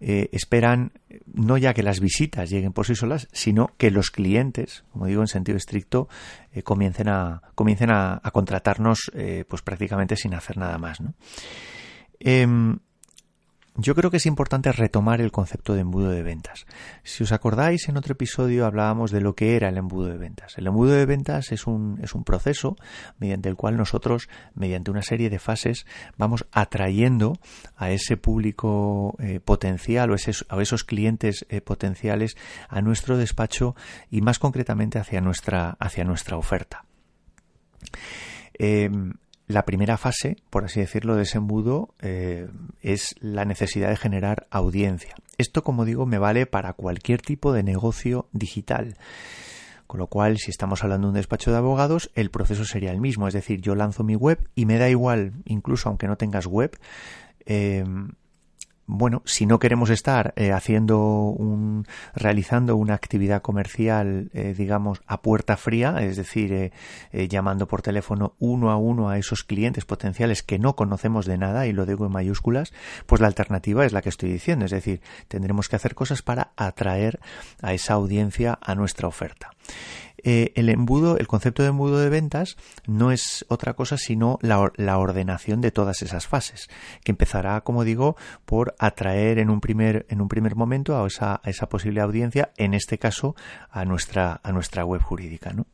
eh, 0.00 0.28
esperan 0.32 0.92
no 1.26 1.56
ya 1.58 1.74
que 1.74 1.82
las 1.82 2.00
visitas 2.00 2.50
lleguen 2.50 2.72
por 2.72 2.86
sí 2.86 2.94
solas, 2.94 3.28
sino 3.32 3.70
que 3.78 3.90
los 3.90 4.10
clientes, 4.10 4.84
como 4.92 5.06
digo 5.06 5.22
en 5.22 5.28
sentido 5.28 5.56
estricto, 5.56 6.08
eh, 6.52 6.62
comiencen 6.62 7.08
a 7.08 7.42
comiencen 7.54 7.90
a, 7.90 8.20
contratarnos 8.32 9.10
eh, 9.14 9.44
pues 9.48 9.62
prácticamente 9.62 10.16
sin 10.16 10.34
hacer 10.34 10.56
nada 10.56 10.78
más. 10.78 11.00
¿no? 11.00 11.14
Yo 13.76 13.94
creo 13.94 14.10
que 14.10 14.18
es 14.18 14.26
importante 14.26 14.70
retomar 14.70 15.22
el 15.22 15.32
concepto 15.32 15.74
de 15.74 15.80
embudo 15.80 16.10
de 16.10 16.22
ventas. 16.22 16.66
Si 17.04 17.24
os 17.24 17.32
acordáis, 17.32 17.88
en 17.88 17.96
otro 17.96 18.12
episodio 18.12 18.66
hablábamos 18.66 19.10
de 19.10 19.22
lo 19.22 19.34
que 19.34 19.56
era 19.56 19.70
el 19.70 19.78
embudo 19.78 20.08
de 20.08 20.18
ventas. 20.18 20.58
El 20.58 20.66
embudo 20.66 20.92
de 20.92 21.06
ventas 21.06 21.52
es 21.52 21.66
un, 21.66 21.98
es 22.02 22.14
un 22.14 22.22
proceso 22.22 22.76
mediante 23.18 23.48
el 23.48 23.56
cual 23.56 23.78
nosotros, 23.78 24.28
mediante 24.54 24.90
una 24.90 25.02
serie 25.02 25.30
de 25.30 25.38
fases, 25.38 25.86
vamos 26.18 26.46
atrayendo 26.52 27.38
a 27.74 27.90
ese 27.90 28.18
público 28.18 29.16
eh, 29.18 29.40
potencial 29.40 30.10
o 30.10 30.16
a 30.16 30.62
esos 30.62 30.84
clientes 30.84 31.46
eh, 31.48 31.62
potenciales 31.62 32.36
a 32.68 32.82
nuestro 32.82 33.16
despacho 33.16 33.74
y 34.10 34.20
más 34.20 34.38
concretamente 34.38 34.98
hacia 34.98 35.22
nuestra, 35.22 35.78
hacia 35.80 36.04
nuestra 36.04 36.36
oferta. 36.36 36.84
Em, 38.54 39.14
la 39.46 39.64
primera 39.64 39.96
fase, 39.96 40.36
por 40.50 40.64
así 40.64 40.80
decirlo, 40.80 41.16
de 41.16 41.22
ese 41.22 41.38
embudo 41.38 41.94
eh, 42.00 42.48
es 42.80 43.14
la 43.20 43.44
necesidad 43.44 43.90
de 43.90 43.96
generar 43.96 44.46
audiencia. 44.50 45.14
Esto, 45.38 45.64
como 45.64 45.84
digo, 45.84 46.06
me 46.06 46.18
vale 46.18 46.46
para 46.46 46.72
cualquier 46.72 47.20
tipo 47.20 47.52
de 47.52 47.62
negocio 47.62 48.28
digital. 48.32 48.96
Con 49.86 50.00
lo 50.00 50.06
cual, 50.06 50.38
si 50.38 50.50
estamos 50.50 50.82
hablando 50.82 51.08
de 51.08 51.10
un 51.10 51.16
despacho 51.16 51.50
de 51.50 51.58
abogados, 51.58 52.10
el 52.14 52.30
proceso 52.30 52.64
sería 52.64 52.92
el 52.92 53.00
mismo. 53.00 53.28
Es 53.28 53.34
decir, 53.34 53.60
yo 53.60 53.74
lanzo 53.74 54.04
mi 54.04 54.16
web 54.16 54.48
y 54.54 54.64
me 54.64 54.78
da 54.78 54.88
igual, 54.88 55.32
incluso 55.44 55.88
aunque 55.88 56.06
no 56.06 56.16
tengas 56.16 56.46
web, 56.46 56.78
eh, 57.44 57.84
bueno, 58.86 59.22
si 59.24 59.46
no 59.46 59.58
queremos 59.58 59.90
estar 59.90 60.34
eh, 60.36 60.52
haciendo 60.52 60.98
un, 60.98 61.86
realizando 62.14 62.76
una 62.76 62.94
actividad 62.94 63.40
comercial, 63.40 64.30
eh, 64.34 64.54
digamos, 64.56 65.00
a 65.06 65.22
puerta 65.22 65.56
fría, 65.56 65.98
es 66.00 66.16
decir, 66.16 66.52
eh, 66.52 67.28
llamando 67.28 67.68
por 67.68 67.82
teléfono 67.82 68.34
uno 68.38 68.70
a 68.70 68.76
uno 68.76 69.08
a 69.08 69.18
esos 69.18 69.44
clientes 69.44 69.84
potenciales 69.84 70.42
que 70.42 70.58
no 70.58 70.74
conocemos 70.74 71.26
de 71.26 71.38
nada, 71.38 71.66
y 71.66 71.72
lo 71.72 71.86
digo 71.86 72.06
en 72.06 72.12
mayúsculas, 72.12 72.72
pues 73.06 73.20
la 73.20 73.28
alternativa 73.28 73.86
es 73.86 73.92
la 73.92 74.02
que 74.02 74.08
estoy 74.08 74.32
diciendo, 74.32 74.64
es 74.64 74.72
decir, 74.72 75.00
tendremos 75.28 75.68
que 75.68 75.76
hacer 75.76 75.94
cosas 75.94 76.22
para 76.22 76.52
atraer 76.56 77.20
a 77.62 77.74
esa 77.74 77.94
audiencia 77.94 78.58
a 78.60 78.74
nuestra 78.74 79.08
oferta. 79.08 79.50
Eh, 80.24 80.52
el 80.54 80.68
embudo, 80.68 81.18
el 81.18 81.26
concepto 81.26 81.62
de 81.62 81.70
embudo 81.70 81.98
de 81.98 82.08
ventas 82.08 82.56
no 82.86 83.10
es 83.10 83.44
otra 83.48 83.74
cosa 83.74 83.96
sino 83.96 84.38
la, 84.40 84.60
ordenación 84.98 85.60
de 85.60 85.72
todas 85.72 86.02
esas 86.02 86.28
fases, 86.28 86.68
que 87.02 87.10
empezará, 87.10 87.60
como 87.62 87.82
digo, 87.82 88.16
por 88.44 88.76
atraer 88.78 89.38
en 89.38 89.50
un 89.50 89.60
primer, 89.60 90.06
en 90.08 90.20
un 90.20 90.28
primer 90.28 90.54
momento 90.54 91.02
a 91.02 91.06
esa, 91.06 91.40
a 91.42 91.50
esa 91.50 91.68
posible 91.68 92.00
audiencia, 92.00 92.52
en 92.56 92.74
este 92.74 92.98
caso 92.98 93.34
a 93.70 93.84
nuestra, 93.84 94.40
a 94.44 94.52
nuestra 94.52 94.84
web 94.84 95.02
jurídica, 95.02 95.52
¿no? 95.52 95.66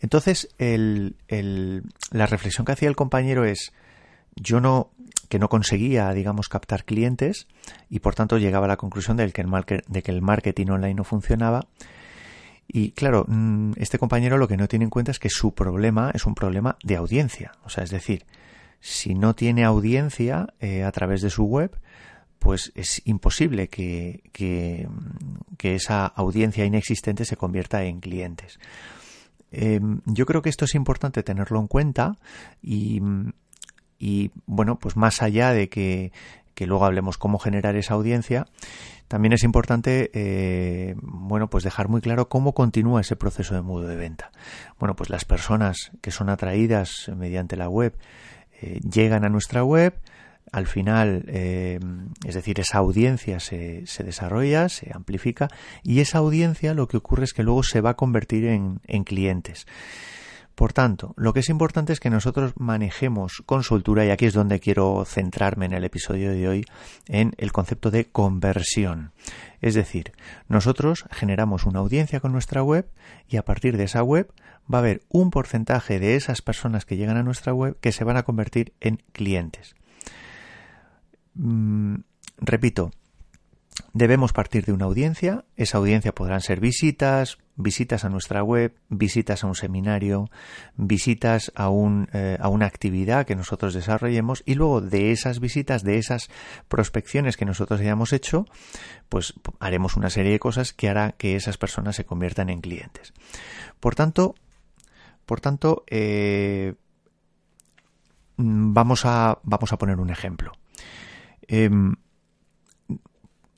Entonces, 0.00 0.48
la 0.58 2.26
reflexión 2.26 2.66
que 2.66 2.72
hacía 2.72 2.88
el 2.88 2.96
compañero 2.96 3.44
es, 3.44 3.72
yo 4.36 4.60
no, 4.60 4.90
que 5.30 5.38
no 5.38 5.48
conseguía, 5.48 6.12
digamos, 6.12 6.48
captar 6.48 6.84
clientes 6.84 7.46
y 7.88 8.00
por 8.00 8.14
tanto 8.14 8.36
llegaba 8.36 8.66
a 8.66 8.68
la 8.68 8.76
conclusión 8.76 9.16
de 9.16 9.32
que 9.32 10.10
el 10.10 10.22
marketing 10.22 10.66
online 10.66 10.94
no 10.94 11.04
funcionaba, 11.04 11.68
y 12.66 12.92
claro, 12.92 13.24
mm, 13.28 13.72
este 13.76 13.98
compañero 13.98 14.38
lo 14.38 14.48
que 14.48 14.56
no 14.56 14.68
tiene 14.68 14.84
en 14.84 14.90
cuenta 14.90 15.10
es 15.10 15.18
que 15.18 15.30
su 15.30 15.54
problema 15.54 16.10
es 16.14 16.26
un 16.26 16.34
problema 16.34 16.76
de 16.82 16.96
audiencia. 16.96 17.52
O 17.64 17.68
sea, 17.68 17.84
es 17.84 17.90
decir, 17.90 18.24
si 18.80 19.14
no 19.14 19.34
tiene 19.34 19.64
audiencia 19.64 20.54
eh, 20.60 20.84
a 20.84 20.92
través 20.92 21.22
de 21.22 21.30
su 21.30 21.44
web, 21.44 21.78
pues 22.38 22.72
es 22.74 23.00
imposible 23.06 23.68
que, 23.68 24.22
que, 24.32 24.86
esa 25.74 26.04
audiencia 26.06 26.66
inexistente 26.66 27.24
se 27.24 27.36
convierta 27.36 27.84
en 27.84 28.00
clientes. 28.00 28.58
Em, 29.50 30.02
yo 30.04 30.26
creo 30.26 30.42
que 30.42 30.50
esto 30.50 30.66
es 30.66 30.74
importante 30.74 31.22
tenerlo 31.22 31.58
en 31.58 31.68
cuenta 31.68 32.18
y, 32.60 33.00
y 33.98 34.30
bueno, 34.44 34.78
pues 34.78 34.96
más 34.96 35.22
allá 35.22 35.52
de 35.52 35.70
que, 35.70 36.12
que 36.54 36.66
luego 36.66 36.84
hablemos 36.84 37.18
cómo 37.18 37.38
generar 37.38 37.76
esa 37.76 37.94
audiencia, 37.94 38.46
también 39.08 39.32
es 39.32 39.44
importante, 39.44 40.10
eh, 40.14 40.94
bueno, 41.02 41.48
pues 41.48 41.64
dejar 41.64 41.88
muy 41.88 42.00
claro 42.00 42.28
cómo 42.28 42.54
continúa 42.54 43.00
ese 43.00 43.16
proceso 43.16 43.54
de 43.54 43.62
mudo 43.62 43.86
de 43.86 43.96
venta. 43.96 44.30
Bueno, 44.78 44.96
pues 44.96 45.10
las 45.10 45.24
personas 45.24 45.92
que 46.00 46.10
son 46.10 46.30
atraídas 46.30 47.10
mediante 47.14 47.56
la 47.56 47.68
web 47.68 47.96
eh, 48.60 48.80
llegan 48.80 49.24
a 49.24 49.28
nuestra 49.28 49.62
web, 49.62 49.94
al 50.52 50.66
final, 50.66 51.24
eh, 51.28 51.80
es 52.24 52.34
decir, 52.34 52.60
esa 52.60 52.78
audiencia 52.78 53.40
se, 53.40 53.86
se, 53.86 54.04
desarrolla, 54.04 54.68
se 54.68 54.90
amplifica 54.94 55.48
y 55.82 56.00
esa 56.00 56.18
audiencia 56.18 56.74
lo 56.74 56.86
que 56.86 56.96
ocurre 56.96 57.24
es 57.24 57.32
que 57.32 57.42
luego 57.42 57.62
se 57.62 57.80
va 57.80 57.90
a 57.90 57.94
convertir 57.94 58.46
en, 58.46 58.80
en 58.86 59.04
clientes. 59.04 59.66
Por 60.54 60.72
tanto, 60.72 61.14
lo 61.16 61.32
que 61.32 61.40
es 61.40 61.48
importante 61.48 61.92
es 61.92 61.98
que 61.98 62.10
nosotros 62.10 62.52
manejemos 62.56 63.42
con 63.44 63.64
soltura, 63.64 64.04
y 64.04 64.10
aquí 64.10 64.26
es 64.26 64.34
donde 64.34 64.60
quiero 64.60 65.04
centrarme 65.04 65.66
en 65.66 65.72
el 65.72 65.84
episodio 65.84 66.30
de 66.30 66.48
hoy, 66.48 66.64
en 67.08 67.32
el 67.38 67.50
concepto 67.50 67.90
de 67.90 68.04
conversión. 68.04 69.12
Es 69.60 69.74
decir, 69.74 70.12
nosotros 70.48 71.06
generamos 71.10 71.64
una 71.64 71.80
audiencia 71.80 72.20
con 72.20 72.32
nuestra 72.32 72.62
web 72.62 72.88
y 73.28 73.36
a 73.36 73.44
partir 73.44 73.76
de 73.76 73.84
esa 73.84 74.02
web 74.04 74.32
va 74.72 74.78
a 74.78 74.80
haber 74.80 75.02
un 75.08 75.30
porcentaje 75.30 75.98
de 75.98 76.14
esas 76.14 76.40
personas 76.40 76.84
que 76.84 76.96
llegan 76.96 77.16
a 77.16 77.24
nuestra 77.24 77.52
web 77.52 77.76
que 77.80 77.90
se 77.90 78.04
van 78.04 78.16
a 78.16 78.22
convertir 78.22 78.74
en 78.80 79.02
clientes. 79.12 79.74
Mm, 81.34 81.96
repito, 82.38 82.92
debemos 83.92 84.32
partir 84.32 84.64
de 84.64 84.72
una 84.72 84.84
audiencia. 84.84 85.44
Esa 85.56 85.78
audiencia 85.78 86.14
podrán 86.14 86.40
ser 86.40 86.60
visitas, 86.60 87.38
visitas 87.56 88.04
a 88.04 88.08
nuestra 88.08 88.42
web, 88.42 88.74
visitas 88.88 89.44
a 89.44 89.46
un 89.46 89.54
seminario, 89.54 90.28
visitas 90.76 91.52
a, 91.54 91.68
un, 91.68 92.08
eh, 92.12 92.36
a 92.40 92.48
una 92.48 92.66
actividad 92.66 93.26
que 93.26 93.36
nosotros 93.36 93.74
desarrollemos 93.74 94.42
y 94.44 94.54
luego 94.54 94.80
de 94.80 95.12
esas 95.12 95.40
visitas, 95.40 95.84
de 95.84 95.98
esas 95.98 96.30
prospecciones 96.68 97.36
que 97.36 97.44
nosotros 97.44 97.80
hayamos 97.80 98.12
hecho, 98.12 98.46
pues 99.08 99.34
haremos 99.60 99.96
una 99.96 100.10
serie 100.10 100.32
de 100.32 100.40
cosas 100.40 100.72
que 100.72 100.88
hará 100.88 101.12
que 101.12 101.36
esas 101.36 101.56
personas 101.56 101.96
se 101.96 102.04
conviertan 102.04 102.50
en 102.50 102.60
clientes. 102.60 103.12
Por 103.78 103.94
tanto, 103.94 104.34
por 105.26 105.40
tanto, 105.40 105.84
eh, 105.86 106.74
vamos, 108.36 109.04
a, 109.04 109.38
vamos 109.44 109.72
a 109.72 109.78
poner 109.78 110.00
un 110.00 110.10
ejemplo. 110.10 110.52
Em, 111.46 111.94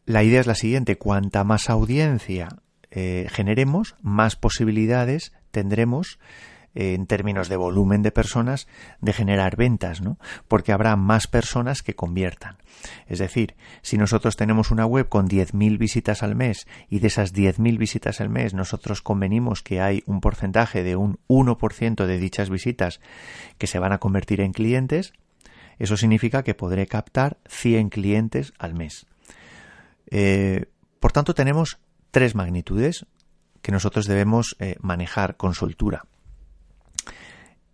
la 0.05 0.23
idea 0.23 0.41
es 0.41 0.47
la 0.47 0.55
siguiente, 0.55 0.99
cuanta 0.99 1.45
más 1.45 1.71
audiencia 1.71 2.49
eh, 2.91 3.27
generemos, 3.31 3.97
más 4.01 4.37
posibilidades 4.37 5.33
tendremos 5.51 6.19
eh, 6.75 6.95
en 6.95 7.07
términos 7.07 7.49
de 7.49 7.57
volumen 7.57 8.03
de 8.03 8.13
personas 8.13 8.69
de 9.01 9.15
generar 9.15 9.57
ventas, 9.57 10.03
¿no? 10.03 10.19
Porque 10.47 10.73
habrá 10.73 10.95
más 10.97 11.27
personas 11.27 11.83
que 11.83 11.95
conviertan. 11.95 12.57
Es 13.07 13.19
decir, 13.19 13.57
si 13.81 13.97
nosotros 13.97 14.37
tenemos 14.37 14.71
una 14.71 14.85
web 14.85 15.09
con 15.09 15.27
10.000 15.27 15.79
visitas 15.79 16.23
al 16.23 16.35
mes 16.35 16.67
y 16.91 16.99
de 16.99 17.07
esas 17.07 17.35
10.000 17.35 17.79
visitas 17.79 18.21
al 18.21 18.29
mes 18.29 18.53
nosotros 18.53 19.01
convenimos 19.01 19.63
que 19.63 19.81
hay 19.81 20.03
un 20.05 20.21
porcentaje 20.21 20.83
de 20.83 20.97
un 20.97 21.19
1% 21.29 22.05
de 22.05 22.19
dichas 22.19 22.51
visitas 22.51 23.01
que 23.57 23.67
se 23.67 23.79
van 23.79 23.93
a 23.93 23.99
convertir 23.99 24.43
en 24.43 24.53
clientes, 24.53 25.15
eso 25.79 25.97
significa 25.97 26.43
que 26.43 26.55
podré 26.55 26.87
captar 26.87 27.39
100 27.49 27.89
clientes 27.89 28.53
al 28.59 28.75
mes. 28.75 29.07
Eh, 30.11 30.67
por 31.01 31.13
tanto, 31.13 31.35
tenemos 31.35 31.79
tres 32.17 32.35
magnitudes 32.35 33.05
que 33.61 33.73
nosotros 33.73 34.07
debemos 34.07 34.57
eh, 34.59 34.77
manejar 34.81 35.37
con 35.37 35.53
soltura. 35.53 36.07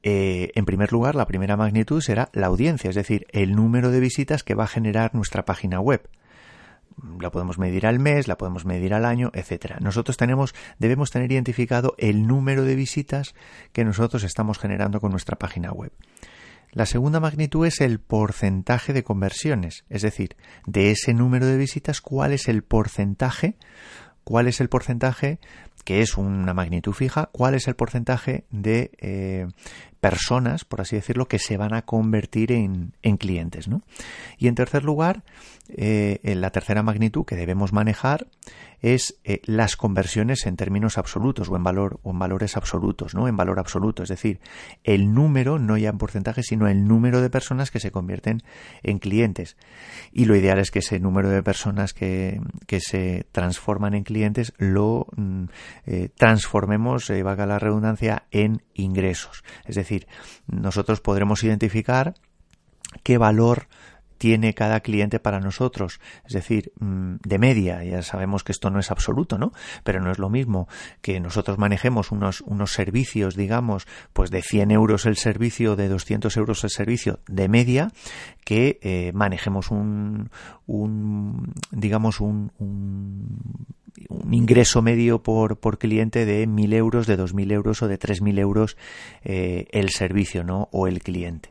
eh, 0.02 0.50
en 0.56 0.64
primer 0.64 0.90
lugar, 0.90 1.14
la 1.14 1.28
primera 1.28 1.56
magnitud 1.56 2.00
será 2.00 2.28
la 2.32 2.48
audiencia, 2.48 2.90
es 2.90 2.96
decir, 2.96 3.24
el 3.30 3.54
número 3.54 3.92
de 3.92 4.00
visitas 4.00 4.42
que 4.42 4.56
va 4.56 4.64
a 4.64 4.66
generar 4.66 5.14
nuestra 5.14 5.44
página 5.44 5.78
web. 5.78 6.08
La 7.20 7.30
podemos 7.30 7.58
medir 7.58 7.86
al 7.86 8.00
mes, 8.00 8.26
la 8.26 8.36
podemos 8.36 8.64
medir 8.64 8.94
al 8.94 9.04
año, 9.04 9.30
etcétera. 9.32 9.78
Nosotros 9.80 10.16
tenemos, 10.16 10.56
debemos 10.80 11.12
tener 11.12 11.30
identificado 11.30 11.94
el 11.96 12.26
número 12.26 12.64
de 12.64 12.74
visitas 12.74 13.36
que 13.72 13.84
nosotros 13.84 14.24
estamos 14.24 14.58
generando 14.58 15.00
con 15.00 15.12
nuestra 15.12 15.38
página 15.38 15.70
web. 15.70 15.92
La 16.72 16.86
segunda 16.86 17.20
magnitud 17.20 17.64
es 17.64 17.80
el 17.80 18.00
porcentaje 18.00 18.92
de 18.92 19.04
conversiones, 19.04 19.84
es 19.88 20.02
decir, 20.02 20.36
de 20.66 20.90
ese 20.90 21.14
número 21.14 21.46
de 21.46 21.58
visitas, 21.58 22.00
cuál 22.00 22.32
es 22.32 22.48
el 22.48 22.64
porcentaje, 22.64 23.56
cuál 24.24 24.48
es 24.48 24.60
el 24.60 24.68
porcentaje 24.68 25.38
que 25.84 26.00
es 26.00 26.16
una 26.16 26.54
magnitud 26.54 26.92
fija, 26.92 27.28
cuál 27.32 27.54
es 27.54 27.66
el 27.66 27.74
porcentaje 27.74 28.44
de 28.50 28.90
eh, 28.98 29.48
personas, 30.02 30.64
por 30.64 30.80
así 30.80 30.96
decirlo, 30.96 31.28
que 31.28 31.38
se 31.38 31.56
van 31.56 31.72
a 31.72 31.82
convertir 31.82 32.50
en, 32.50 32.92
clientes. 33.18 33.68
¿no? 33.68 33.82
Y 34.36 34.48
en 34.48 34.56
tercer 34.56 34.82
lugar, 34.82 35.22
eh, 35.68 36.18
la 36.24 36.50
tercera 36.50 36.82
magnitud 36.82 37.24
que 37.24 37.36
debemos 37.36 37.72
manejar 37.72 38.26
es 38.82 39.16
eh, 39.22 39.40
las 39.44 39.76
conversiones 39.76 40.44
en 40.46 40.56
términos 40.56 40.98
absolutos 40.98 41.48
o 41.48 41.56
en 41.56 41.62
valor 41.62 42.00
o 42.02 42.10
en 42.10 42.18
valores 42.18 42.56
absolutos, 42.56 43.14
¿no? 43.14 43.28
En 43.28 43.36
valor 43.36 43.60
absoluto, 43.60 44.02
es 44.02 44.08
decir, 44.08 44.40
el 44.82 45.14
número, 45.14 45.60
no 45.60 45.78
ya 45.78 45.90
en 45.90 45.98
porcentaje, 45.98 46.42
sino 46.42 46.66
el 46.66 46.86
número 46.86 47.20
de 47.20 47.30
personas 47.30 47.70
que 47.70 47.78
se 47.78 47.92
convierten 47.92 48.42
en 48.82 48.98
clientes. 48.98 49.56
Y 50.12 50.24
lo 50.24 50.34
ideal 50.34 50.58
es 50.58 50.72
que 50.72 50.80
ese 50.80 50.98
número 50.98 51.30
de 51.30 51.42
personas 51.42 51.94
que, 51.94 52.40
se 52.80 53.26
transforman 53.30 53.94
en 53.94 54.02
clientes 54.02 54.54
lo 54.56 55.06
mm, 55.14 55.44
eh, 55.86 56.08
transformemos, 56.16 57.08
eh, 57.10 57.22
valga 57.22 57.46
la 57.46 57.60
redundancia, 57.60 58.24
en 58.32 58.62
ingresos. 58.74 59.44
Es 59.66 59.76
decir, 59.76 59.91
nosotros 60.46 61.00
podremos 61.00 61.42
identificar 61.44 62.14
qué 63.02 63.18
valor 63.18 63.68
tiene 64.22 64.54
cada 64.54 64.78
cliente 64.78 65.18
para 65.18 65.40
nosotros. 65.40 65.98
Es 66.24 66.32
decir, 66.32 66.70
mm, 66.78 67.16
de 67.24 67.38
media, 67.40 67.82
ya 67.82 68.02
sabemos 68.02 68.44
que 68.44 68.52
esto 68.52 68.70
no 68.70 68.78
es 68.78 68.92
absoluto, 68.92 69.36
¿no? 69.36 69.50
Pero 69.82 70.00
no 70.00 70.12
es 70.12 70.20
lo 70.20 70.30
mismo 70.30 70.68
que 71.00 71.18
nosotros 71.18 71.58
manejemos 71.58 72.12
unos, 72.12 72.40
unos 72.42 72.72
servicios, 72.72 73.34
digamos, 73.34 73.88
pues 74.12 74.30
de 74.30 74.42
100 74.42 74.70
euros 74.70 75.06
el 75.06 75.16
servicio, 75.16 75.74
de 75.74 75.88
200 75.88 76.36
euros 76.36 76.62
el 76.62 76.70
servicio 76.70 77.18
de 77.26 77.48
media, 77.48 77.90
que 78.44 78.78
eh, 78.82 79.10
manejemos 79.12 79.72
un, 79.72 80.30
un 80.66 81.52
digamos, 81.72 82.20
un 82.20 82.52
ingreso 84.30 84.82
medio 84.82 85.22
por, 85.22 85.58
por 85.58 85.78
cliente 85.78 86.24
de 86.24 86.46
1.000 86.46 86.74
euros, 86.74 87.06
de 87.06 87.18
2.000 87.18 87.52
euros 87.52 87.82
o 87.82 87.88
de 87.88 87.98
3.000 87.98 88.38
euros 88.38 88.76
eh, 89.22 89.66
el 89.70 89.90
servicio 89.90 90.44
¿no? 90.44 90.68
o 90.72 90.86
el 90.86 91.02
cliente. 91.02 91.50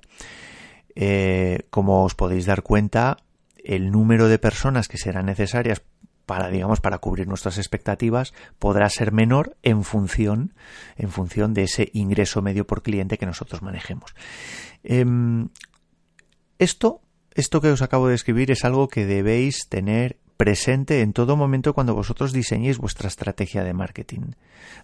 Eh, 0.96 1.66
como 1.70 2.04
os 2.04 2.16
podéis 2.16 2.46
dar 2.46 2.64
cuenta, 2.64 3.18
el 3.64 3.92
número 3.92 4.28
de 4.28 4.40
personas 4.40 4.88
que 4.88 4.98
serán 4.98 5.28
necesarias 5.28 5.82
para 6.26 6.50
digamos 6.50 6.80
para 6.82 7.00
cubrir 7.00 7.28
nuestras 7.28 7.58
expectativas 7.58 8.34
podrá 8.60 8.90
ser 8.90 9.12
menor 9.12 9.58
en 9.64 9.84
función 9.84 10.54
en 10.96 11.10
función 11.10 11.54
de 11.54 11.64
ese 11.64 11.90
ingreso 11.94 12.42
medio 12.42 12.66
por 12.66 12.84
cliente 12.84 13.18
que 13.18 13.26
nosotros 13.26 13.62
manejemos 13.62 14.14
em, 14.84 15.50
esto 16.60 17.02
esto 17.34 17.60
que 17.60 17.72
os 17.72 17.82
acabo 17.82 18.08
de 18.08 18.16
escribir 18.16 18.52
es 18.52 18.64
algo 18.66 18.88
que 18.88 19.06
debéis 19.06 19.68
tener 19.68 20.18
presente 20.42 21.02
en 21.02 21.14
todo 21.14 21.38
momento 21.38 21.76
cuando 21.76 21.94
vosotros 21.94 22.34
diseñéis 22.34 22.80
vuestra 22.80 23.08
estrategia 23.08 23.64
de 23.64 23.76
marketing. 23.76 24.32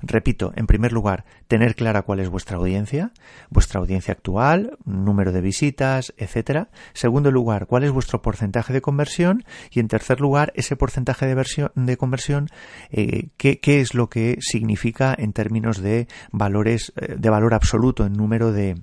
Repito, 0.03 0.53
en 0.55 0.67
primer 0.67 0.93
lugar, 0.93 1.25
tener 1.47 1.73
clara 1.73 2.03
cuál 2.03 2.19
es 2.19 2.29
vuestra 2.29 2.57
audiencia, 2.57 3.11
vuestra 3.49 3.79
audiencia 3.79 4.11
actual, 4.11 4.77
número 4.85 5.31
de 5.31 5.41
visitas, 5.41 6.13
etcétera. 6.15 6.69
Segundo 6.93 7.31
lugar, 7.31 7.65
cuál 7.65 7.85
es 7.85 7.89
vuestro 7.89 8.21
porcentaje 8.21 8.71
de 8.71 8.81
conversión 8.81 9.45
y 9.71 9.79
en 9.79 9.87
tercer 9.87 10.21
lugar, 10.21 10.53
ese 10.55 10.75
porcentaje 10.75 11.25
de, 11.25 11.69
de 11.73 11.97
conversión, 11.97 12.49
eh, 12.91 13.29
¿qué, 13.37 13.59
es 13.63 13.95
lo 13.95 14.11
que 14.11 14.37
significa 14.41 15.15
en 15.17 15.33
términos 15.33 15.81
de 15.81 16.07
valores, 16.31 16.93
eh, 16.97 17.15
de 17.17 17.29
valor 17.31 17.55
absoluto 17.55 18.05
en 18.05 18.13
número 18.13 18.51
de, 18.51 18.75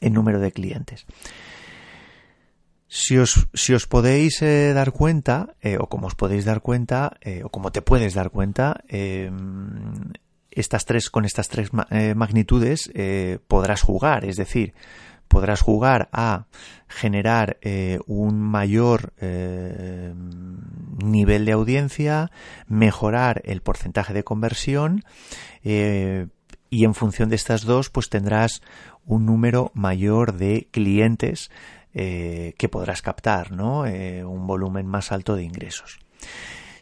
en 0.00 0.14
número 0.14 0.40
de 0.40 0.50
clientes. 0.50 1.04
Si 2.92 3.16
os, 3.18 3.46
si 3.54 3.72
os 3.72 3.86
podéis 3.86 4.42
eh, 4.42 4.74
dar 4.74 4.90
cuenta, 4.90 5.54
eh, 5.62 5.78
o 5.78 5.86
como 5.86 6.10
os 6.10 6.18
podéis 6.18 6.42
dar 6.42 6.58
cuenta, 6.58 7.14
eh, 7.22 7.46
o 7.46 7.48
como 7.48 7.70
te 7.70 7.86
puedes 7.86 8.18
dar 8.18 8.34
cuenta, 8.34 8.82
em, 8.90 10.10
estas 10.50 10.90
tres, 10.90 11.06
con 11.06 11.22
estas 11.22 11.46
tres 11.46 11.70
magnitudes 11.70 12.90
podrás 13.46 13.82
jugar, 13.82 14.24
es 14.24 14.34
decir, 14.34 14.74
podrás 15.28 15.60
jugar 15.62 16.08
a 16.10 16.46
generar 16.88 17.58
un 18.08 18.40
mayor 18.40 19.14
nivel 20.98 21.44
de 21.44 21.52
audiencia, 21.52 22.32
mejorar 22.66 23.42
el 23.44 23.62
porcentaje 23.62 24.12
de 24.12 24.24
conversión 24.24 25.04
y 25.62 26.84
en 26.84 26.94
función 26.94 27.28
de 27.28 27.36
estas 27.36 27.62
dos, 27.62 27.90
pues 27.90 28.10
tendrás 28.10 28.60
un 29.06 29.26
número 29.26 29.70
mayor 29.72 30.34
de 30.34 30.66
clientes 30.72 31.52
eh, 31.94 32.54
que 32.56 32.68
podrás 32.68 33.02
captar, 33.02 33.52
¿no? 33.52 33.86
Eh, 33.86 34.24
un 34.24 34.46
volumen 34.46 34.86
más 34.86 35.12
alto 35.12 35.34
de 35.36 35.42
ingresos. 35.42 35.98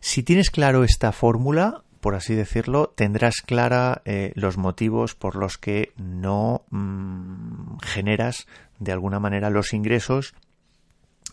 Si 0.01 0.23
tienes 0.23 0.51
claro 0.51 0.85
esta 0.85 1.13
fórmula, 1.13 1.83
por 2.01 2.15
así 2.15 2.35
decirlo, 2.35 2.93
tendrás 2.95 3.41
clara 3.41 4.03
eh, 4.05 4.33
los 4.35 4.57
motivos 4.57 5.15
por 5.15 5.37
los 5.37 5.59
que 5.59 5.93
no 5.97 6.65
mm, 6.71 7.79
generas 7.83 8.47
de 8.79 8.93
alguna 8.93 9.19
manera 9.19 9.51
los 9.51 9.73
ingresos 9.73 10.35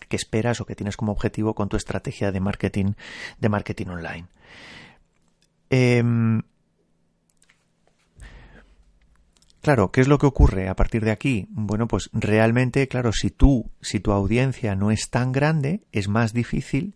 que 0.09 0.15
esperas 0.15 0.61
o 0.61 0.65
que 0.65 0.75
tienes 0.75 0.97
como 0.97 1.11
objetivo 1.11 1.53
con 1.53 1.69
tu 1.69 1.77
estrategia 1.77 2.31
de 2.31 2.39
marketing 2.39 2.93
de 3.39 3.49
marketing 3.49 3.87
online. 3.87 4.27
Claro, 9.65 9.91
¿qué 9.91 10.01
es 10.01 10.07
lo 10.07 10.19
que 10.19 10.27
ocurre 10.27 10.69
a 10.69 10.75
partir 10.75 11.03
de 11.03 11.09
aquí? 11.09 11.47
Bueno, 11.49 11.87
pues 11.87 12.11
realmente, 12.13 12.87
claro, 12.87 13.11
si 13.11 13.31
tú, 13.31 13.71
si 13.81 13.99
tu 13.99 14.11
audiencia 14.11 14.75
no 14.75 14.91
es 14.91 15.09
tan 15.09 15.31
grande, 15.31 15.81
es 15.91 16.07
más 16.07 16.33
difícil 16.33 16.93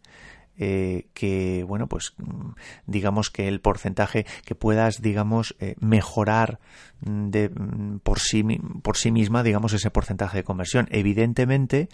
eh, 0.61 1.07
que, 1.13 1.63
bueno, 1.65 1.87
pues 1.87 2.13
mm, 2.17 2.51
digamos 2.85 3.29
que 3.29 3.47
el 3.47 3.61
porcentaje 3.61 4.25
que 4.43 4.55
puedas, 4.55 5.01
digamos, 5.01 5.55
eh, 5.59 5.75
mejorar 5.79 6.59
mm, 6.99 7.29
de, 7.29 7.49
mm, 7.49 7.99
por, 7.99 8.19
sí, 8.19 8.43
por 8.83 8.97
sí 8.97 9.09
misma, 9.11 9.41
digamos, 9.41 9.71
ese 9.71 9.89
porcentaje 9.89 10.39
de 10.39 10.43
conversión. 10.43 10.89
Evidentemente, 10.91 11.87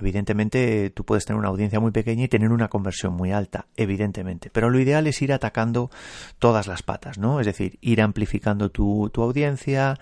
evidentemente 0.00 0.88
tú 0.90 1.04
puedes 1.04 1.26
tener 1.26 1.38
una 1.38 1.48
audiencia 1.48 1.78
muy 1.78 1.90
pequeña 1.90 2.24
y 2.24 2.28
tener 2.28 2.52
una 2.52 2.68
conversión 2.68 3.12
muy 3.12 3.32
alta, 3.32 3.66
evidentemente. 3.76 4.48
Pero 4.50 4.70
lo 4.70 4.80
ideal 4.80 5.06
es 5.06 5.20
ir 5.20 5.34
atacando 5.34 5.90
todas 6.38 6.66
las 6.66 6.82
patas, 6.82 7.18
¿no? 7.18 7.40
Es 7.40 7.46
decir, 7.46 7.78
ir 7.82 8.00
amplificando 8.00 8.70
tu, 8.70 9.10
tu 9.12 9.22
audiencia, 9.22 9.98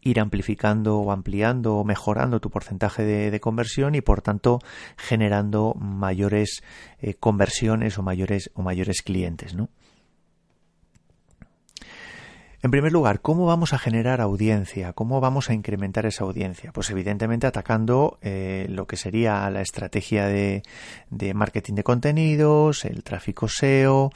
ir 0.00 0.20
amplificando 0.20 0.98
o 0.98 1.12
ampliando 1.12 1.76
o 1.76 1.84
mejorando 1.84 2.40
tu 2.40 2.50
porcentaje 2.50 3.04
de, 3.04 3.40
conversión 3.40 3.94
y 3.94 4.00
por 4.00 4.20
tanto 4.20 4.60
generando 4.96 5.74
mayores 5.74 6.62
eh, 7.00 7.14
conversiones 7.14 7.98
o 7.98 8.02
mayores 8.02 8.50
o 8.54 8.62
mayores 8.62 9.02
clientes, 9.02 9.54
¿no? 9.54 9.68
En 12.60 12.72
primer 12.72 12.90
lugar, 12.90 13.20
¿cómo 13.20 13.46
vamos 13.46 13.72
a 13.72 13.78
generar 13.78 14.20
audiencia? 14.20 14.92
¿Cómo 14.92 15.20
vamos 15.20 15.48
a 15.48 15.54
incrementar 15.54 16.06
esa 16.06 16.24
audiencia? 16.24 16.72
Pues 16.72 16.90
evidentemente 16.90 17.46
atacando 17.46 18.18
eh, 18.20 18.66
lo 18.68 18.86
que 18.88 18.96
sería 18.96 19.48
la 19.48 19.60
estrategia 19.60 20.26
de, 20.26 20.62
marketing 21.34 21.74
de 21.74 21.84
contenidos, 21.84 22.84
el 22.84 23.04
tráfico 23.04 23.48
SEO 23.48 24.10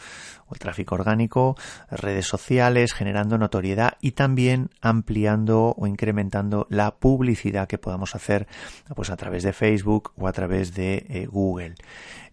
el 0.53 0.59
tráfico 0.59 0.95
orgánico, 0.95 1.57
redes 1.91 2.27
sociales, 2.27 2.93
generando 2.93 3.39
notoriedad 3.39 3.97
y 4.01 4.13
también 4.13 4.71
ampliando 4.81 5.75
o 5.77 5.87
incrementando 5.87 6.67
la 6.71 6.97
publicidad 6.97 7.69
que 7.69 7.79
podamos 7.79 8.15
hacer 8.15 8.47
pues 8.95 9.11
a 9.11 9.17
través 9.17 9.43
de 9.43 9.53
Facebook 9.53 10.13
o 10.17 10.29
a 10.29 10.33
través 10.33 10.75
de 10.75 11.07
eh, 11.09 11.27
Google. 11.27 11.75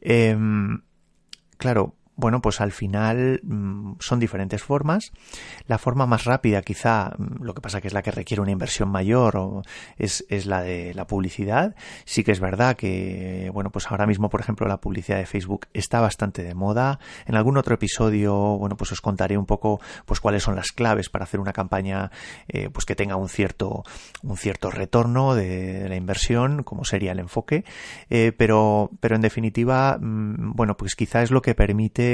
Em, 0.02 0.82
claro, 1.58 1.96
bueno, 2.20 2.42
pues 2.42 2.60
al 2.60 2.72
final 2.74 3.40
mm, 3.44 3.94
son 4.00 4.20
diferentes 4.20 4.62
formas. 4.62 5.12
La 5.68 5.78
forma 5.78 6.06
más 6.06 6.26
rápida, 6.26 6.62
quizá, 6.62 7.14
mm, 7.18 7.44
lo 7.44 7.54
que 7.54 7.62
pasa 7.62 7.80
que 7.80 7.88
es 7.88 7.94
la 7.94 8.02
que 8.02 8.12
requiere 8.12 8.42
una 8.42 8.52
inversión 8.52 8.90
mayor, 8.90 9.38
o 9.38 9.62
es, 9.98 10.26
es, 10.30 10.46
la 10.46 10.62
de 10.62 10.94
la 10.94 11.08
publicidad. 11.08 11.76
Sí 12.04 12.24
que 12.24 12.32
es 12.32 12.42
verdad 12.42 12.76
que, 12.76 13.50
bueno, 13.54 13.72
pues 13.72 13.90
ahora 13.90 14.06
mismo, 14.06 14.30
por 14.30 14.42
ejemplo, 14.42 14.68
la 14.68 14.82
publicidad 14.82 15.18
de 15.18 15.26
Facebook 15.26 15.68
está 15.74 16.02
bastante 16.02 16.44
de 16.44 16.54
moda. 16.56 17.00
En 17.26 17.36
algún 17.36 17.58
otro 17.58 17.76
episodio, 17.76 18.58
bueno, 18.58 18.76
pues 18.76 18.92
os 18.92 19.02
contaré 19.02 19.38
un 19.38 19.46
poco, 19.46 19.80
pues 20.06 20.20
cuáles 20.20 20.44
son 20.44 20.56
las 20.56 20.72
claves 20.72 21.10
para 21.10 21.24
hacer 21.24 21.40
una 21.40 21.54
campaña, 21.54 22.12
eh, 22.50 22.70
pues 22.70 22.86
que 22.86 22.96
tenga 22.96 23.16
un 23.16 23.30
cierto, 23.30 23.84
un 24.24 24.36
cierto 24.36 24.72
retorno 24.72 25.36
de, 25.36 25.88
la 25.88 25.96
inversión, 25.96 26.64
como 26.64 26.84
sería 26.84 27.14
el 27.14 27.20
enfoque. 27.20 27.64
Eh, 28.10 28.34
pero, 28.38 28.92
pero 29.00 29.16
en 29.16 29.22
definitiva, 29.22 29.98
mm, 30.00 30.56
bueno, 30.56 30.76
pues 30.76 30.96
quizá 30.96 31.22
es 31.22 31.32
lo 31.32 31.42
que 31.42 31.56
permite 31.56 32.09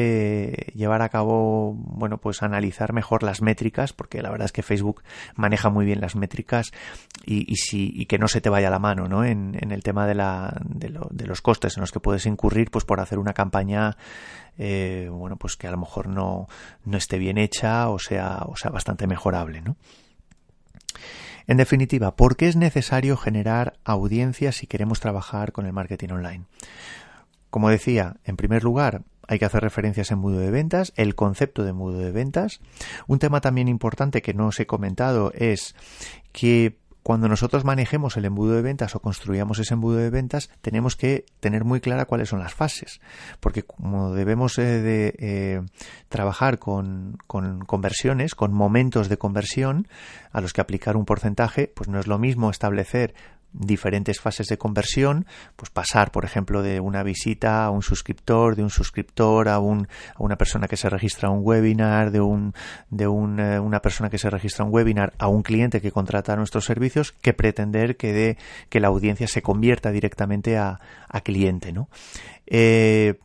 llevar 0.73 1.01
a 1.01 1.10
cabo, 1.10 1.73
bueno, 1.73 2.17
pues 2.17 2.43
analizar 2.43 2.93
mejor 2.93 3.23
las 3.23 3.41
métricas, 3.41 3.93
porque 3.93 4.21
la 4.21 4.29
verdad 4.29 4.45
es 4.45 4.51
que 4.51 4.63
Facebook 4.63 5.03
maneja 5.36 5.69
muy 5.69 5.86
bien 5.86 6.01
las 6.01 6.15
métricas 6.15 6.71
y, 7.25 8.05
que 8.05 8.19
no 8.19 8.27
se 8.27 8.41
te 8.41 8.49
vaya 8.49 8.69
la 8.69 8.79
mano, 8.79 9.08
¿no? 9.08 9.23
En, 9.23 9.55
el 9.71 9.84
tema 9.84 10.08
de, 10.08 10.15
los 10.15 11.41
costes 11.41 11.77
en 11.77 11.81
los 11.81 11.91
que 11.91 11.99
puedes 11.99 12.25
incurrir, 12.25 12.71
pues 12.71 12.86
por 12.86 12.99
hacer 12.99 13.19
una 13.19 13.34
campaña, 13.34 13.97
eh, 14.58 15.10
bueno, 15.12 15.38
pues 15.38 15.55
que 15.55 15.67
a 15.67 15.71
lo 15.71 15.77
mejor 15.77 16.08
no, 16.08 16.47
no 16.84 16.97
esté 16.97 17.17
bien 17.17 17.38
hecha 17.38 17.89
o 17.89 17.99
sea, 17.99 18.43
o 18.45 18.55
sea 18.55 18.71
bastante 18.71 19.08
mejorable, 19.08 19.62
¿no? 19.62 19.75
En 21.47 21.58
definitiva, 21.58 22.15
¿por 22.15 22.38
qué 22.38 22.47
es 22.47 22.55
necesario 22.55 23.17
generar 23.17 23.77
audiencia 23.84 24.51
si 24.51 24.65
queremos 24.65 24.99
trabajar 24.99 25.51
con 25.51 25.67
el 25.67 25.73
marketing 25.73 26.10
online? 26.10 26.45
Como 27.51 27.69
decía, 27.69 28.17
en 28.25 28.36
primer 28.36 28.63
lugar, 28.63 29.03
hay 29.28 29.40
que 29.40 29.46
hacer 29.46 29.62
referencias 29.62 30.12
en 30.12 30.18
embudo 30.18 30.40
de 30.40 30.52
ventas, 30.52 30.94
el 30.96 31.16
concepto 31.16 31.64
de 31.64 31.70
embudo 31.72 32.00
de 32.00 32.12
ventas. 32.12 32.62
Un 33.08 33.20
tema 33.20 33.42
también 33.42 33.68
importante 33.68 34.22
que 34.22 34.34
no 34.34 34.48
os 34.48 34.60
he 34.60 34.66
comentado 34.66 35.32
es 35.36 35.76
que 36.32 36.78
cuando 37.06 37.30
nosotros 37.30 37.64
manejemos 37.66 38.18
el 38.18 38.26
embudo 38.26 38.56
de 38.56 38.64
ventas 38.64 38.96
o 38.96 39.00
construyamos 39.00 39.60
ese 39.60 39.76
embudo 39.76 39.98
de 39.98 40.10
ventas, 40.10 40.50
tenemos 40.62 40.96
que 40.96 41.28
tener 41.40 41.64
muy 41.64 41.80
clara 41.80 42.06
cuáles 42.06 42.30
son 42.30 42.40
las 42.40 42.56
fases, 42.56 43.00
porque 43.40 43.62
como 43.62 44.16
debemos 44.16 44.58
eh, 44.58 44.82
de 44.82 45.16
eh, 45.20 45.62
trabajar 46.10 46.58
con, 46.58 47.20
con, 47.28 47.60
conversiones, 47.60 48.34
con 48.34 48.54
momentos 48.54 49.08
de 49.08 49.20
conversión 49.20 49.88
a 50.32 50.42
los 50.42 50.52
que 50.52 50.62
aplicar 50.62 50.98
un 50.98 51.06
porcentaje, 51.06 51.68
pues 51.68 51.90
no 51.90 52.00
es 52.00 52.08
lo 52.08 52.18
mismo 52.18 52.50
establecer 52.50 53.14
diferentes 53.58 54.20
fases 54.20 54.48
de 54.48 54.58
conversión, 54.58 55.26
pues 55.56 55.70
pasar, 55.70 56.12
por 56.12 56.26
ejemplo, 56.26 56.62
de 56.62 56.80
una 56.80 57.04
visita 57.04 57.65
a 57.65 57.70
un 57.70 57.82
suscriptor, 57.82 58.56
de 58.56 58.63
un 58.63 58.70
suscriptor 58.70 59.50
a, 59.50 59.60
un, 59.60 59.88
a 60.15 60.24
una 60.24 60.38
persona 60.38 60.68
que 60.68 60.78
se 60.78 60.89
registra 60.89 61.30
a 61.30 61.32
un 61.32 61.41
webinar, 61.44 62.12
de, 62.12 62.22
un, 62.22 62.54
de 62.89 63.08
un, 63.08 63.39
eh, 63.39 63.60
una 63.60 63.82
persona 63.82 64.10
que 64.10 64.18
se 64.18 64.30
registra 64.30 64.63
a 64.63 64.68
un 64.68 64.74
webinar 64.74 65.13
a 65.18 65.28
un 65.28 65.44
cliente 65.44 65.82
que 65.82 65.91
contrata 65.91 66.36
nuestros 66.36 66.65
servicios, 66.65 67.12
que 67.12 67.34
pretender 67.34 67.98
que, 67.98 68.13
de, 68.13 68.38
que 68.70 68.80
la 68.80 68.88
audiencia 68.88 69.28
se 69.28 69.41
convierta 69.41 69.91
directamente 69.91 70.58
a, 70.58 70.80
a 71.08 71.22
cliente, 71.22 71.72
¿no? 71.72 71.89
Eh, 72.48 73.15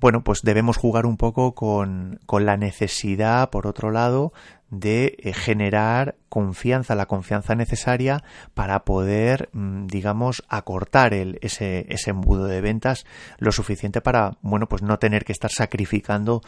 bueno, 0.00 0.22
pues 0.22 0.42
debemos 0.42 0.76
jugar 0.76 1.06
un 1.06 1.16
poco 1.16 1.54
con, 1.54 2.20
con 2.26 2.44
la 2.44 2.56
necesidad, 2.56 3.50
por 3.50 3.66
otro 3.66 3.90
lado, 3.90 4.32
de 4.70 5.16
eh, 5.18 5.32
generar 5.32 6.16
confianza, 6.28 6.94
la 6.94 7.06
confianza 7.06 7.54
necesaria 7.54 8.22
para 8.54 8.84
poder, 8.84 9.48
mm, 9.52 9.86
digamos, 9.86 10.44
acortar 10.48 11.14
el, 11.14 11.38
ese, 11.40 11.86
ese 11.88 12.10
embudo 12.10 12.46
de 12.46 12.60
ventas 12.60 13.06
lo 13.38 13.52
suficiente 13.52 14.00
para, 14.00 14.36
bueno, 14.42 14.68
pues 14.68 14.82
no 14.82 14.98
tener 14.98 15.24
que 15.24 15.32
estar 15.32 15.50
sacrificando 15.50 16.42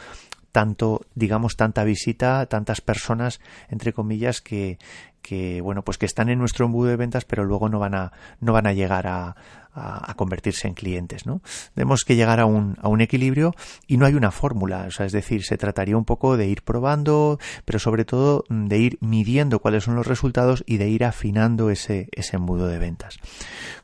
tanto, 0.52 1.02
digamos, 1.14 1.56
tanta 1.56 1.84
visita, 1.84 2.46
tantas 2.46 2.80
personas, 2.80 3.40
entre 3.68 3.92
comillas, 3.92 4.40
que, 4.40 4.78
que 5.22 5.60
bueno, 5.60 5.82
pues 5.82 5.98
que 5.98 6.06
están 6.06 6.28
en 6.28 6.38
nuestro 6.38 6.66
embudo 6.66 6.88
de 6.88 6.96
ventas, 6.96 7.24
pero 7.24 7.44
luego 7.44 7.68
no 7.68 7.78
van 7.78 7.94
a, 7.94 8.12
no 8.40 8.52
van 8.52 8.66
a 8.66 8.72
llegar 8.72 9.06
a, 9.06 9.36
a, 9.78 10.14
convertirse 10.14 10.66
en 10.66 10.74
clientes, 10.74 11.26
¿no? 11.26 11.40
Tenemos 11.74 12.04
que 12.04 12.16
llegar 12.16 12.40
a 12.40 12.46
un, 12.46 12.76
a 12.80 12.88
un 12.88 13.00
equilibrio 13.00 13.54
y 13.86 13.96
no 13.96 14.06
hay 14.06 14.14
una 14.14 14.30
fórmula, 14.30 14.86
o 14.88 14.90
sea, 14.90 15.06
es 15.06 15.12
decir, 15.12 15.44
se 15.44 15.58
trataría 15.58 15.96
un 15.96 16.04
poco 16.04 16.36
de 16.36 16.46
ir 16.46 16.62
probando, 16.62 17.38
pero 17.64 17.78
sobre 17.78 18.04
todo 18.04 18.44
de 18.48 18.78
ir 18.78 18.98
midiendo 19.00 19.60
cuáles 19.60 19.84
son 19.84 19.94
los 19.94 20.06
resultados 20.06 20.64
y 20.66 20.78
de 20.78 20.88
ir 20.88 21.04
afinando 21.04 21.70
ese, 21.70 22.08
ese 22.12 22.36
embudo 22.36 22.66
de 22.66 22.78
ventas. 22.78 23.18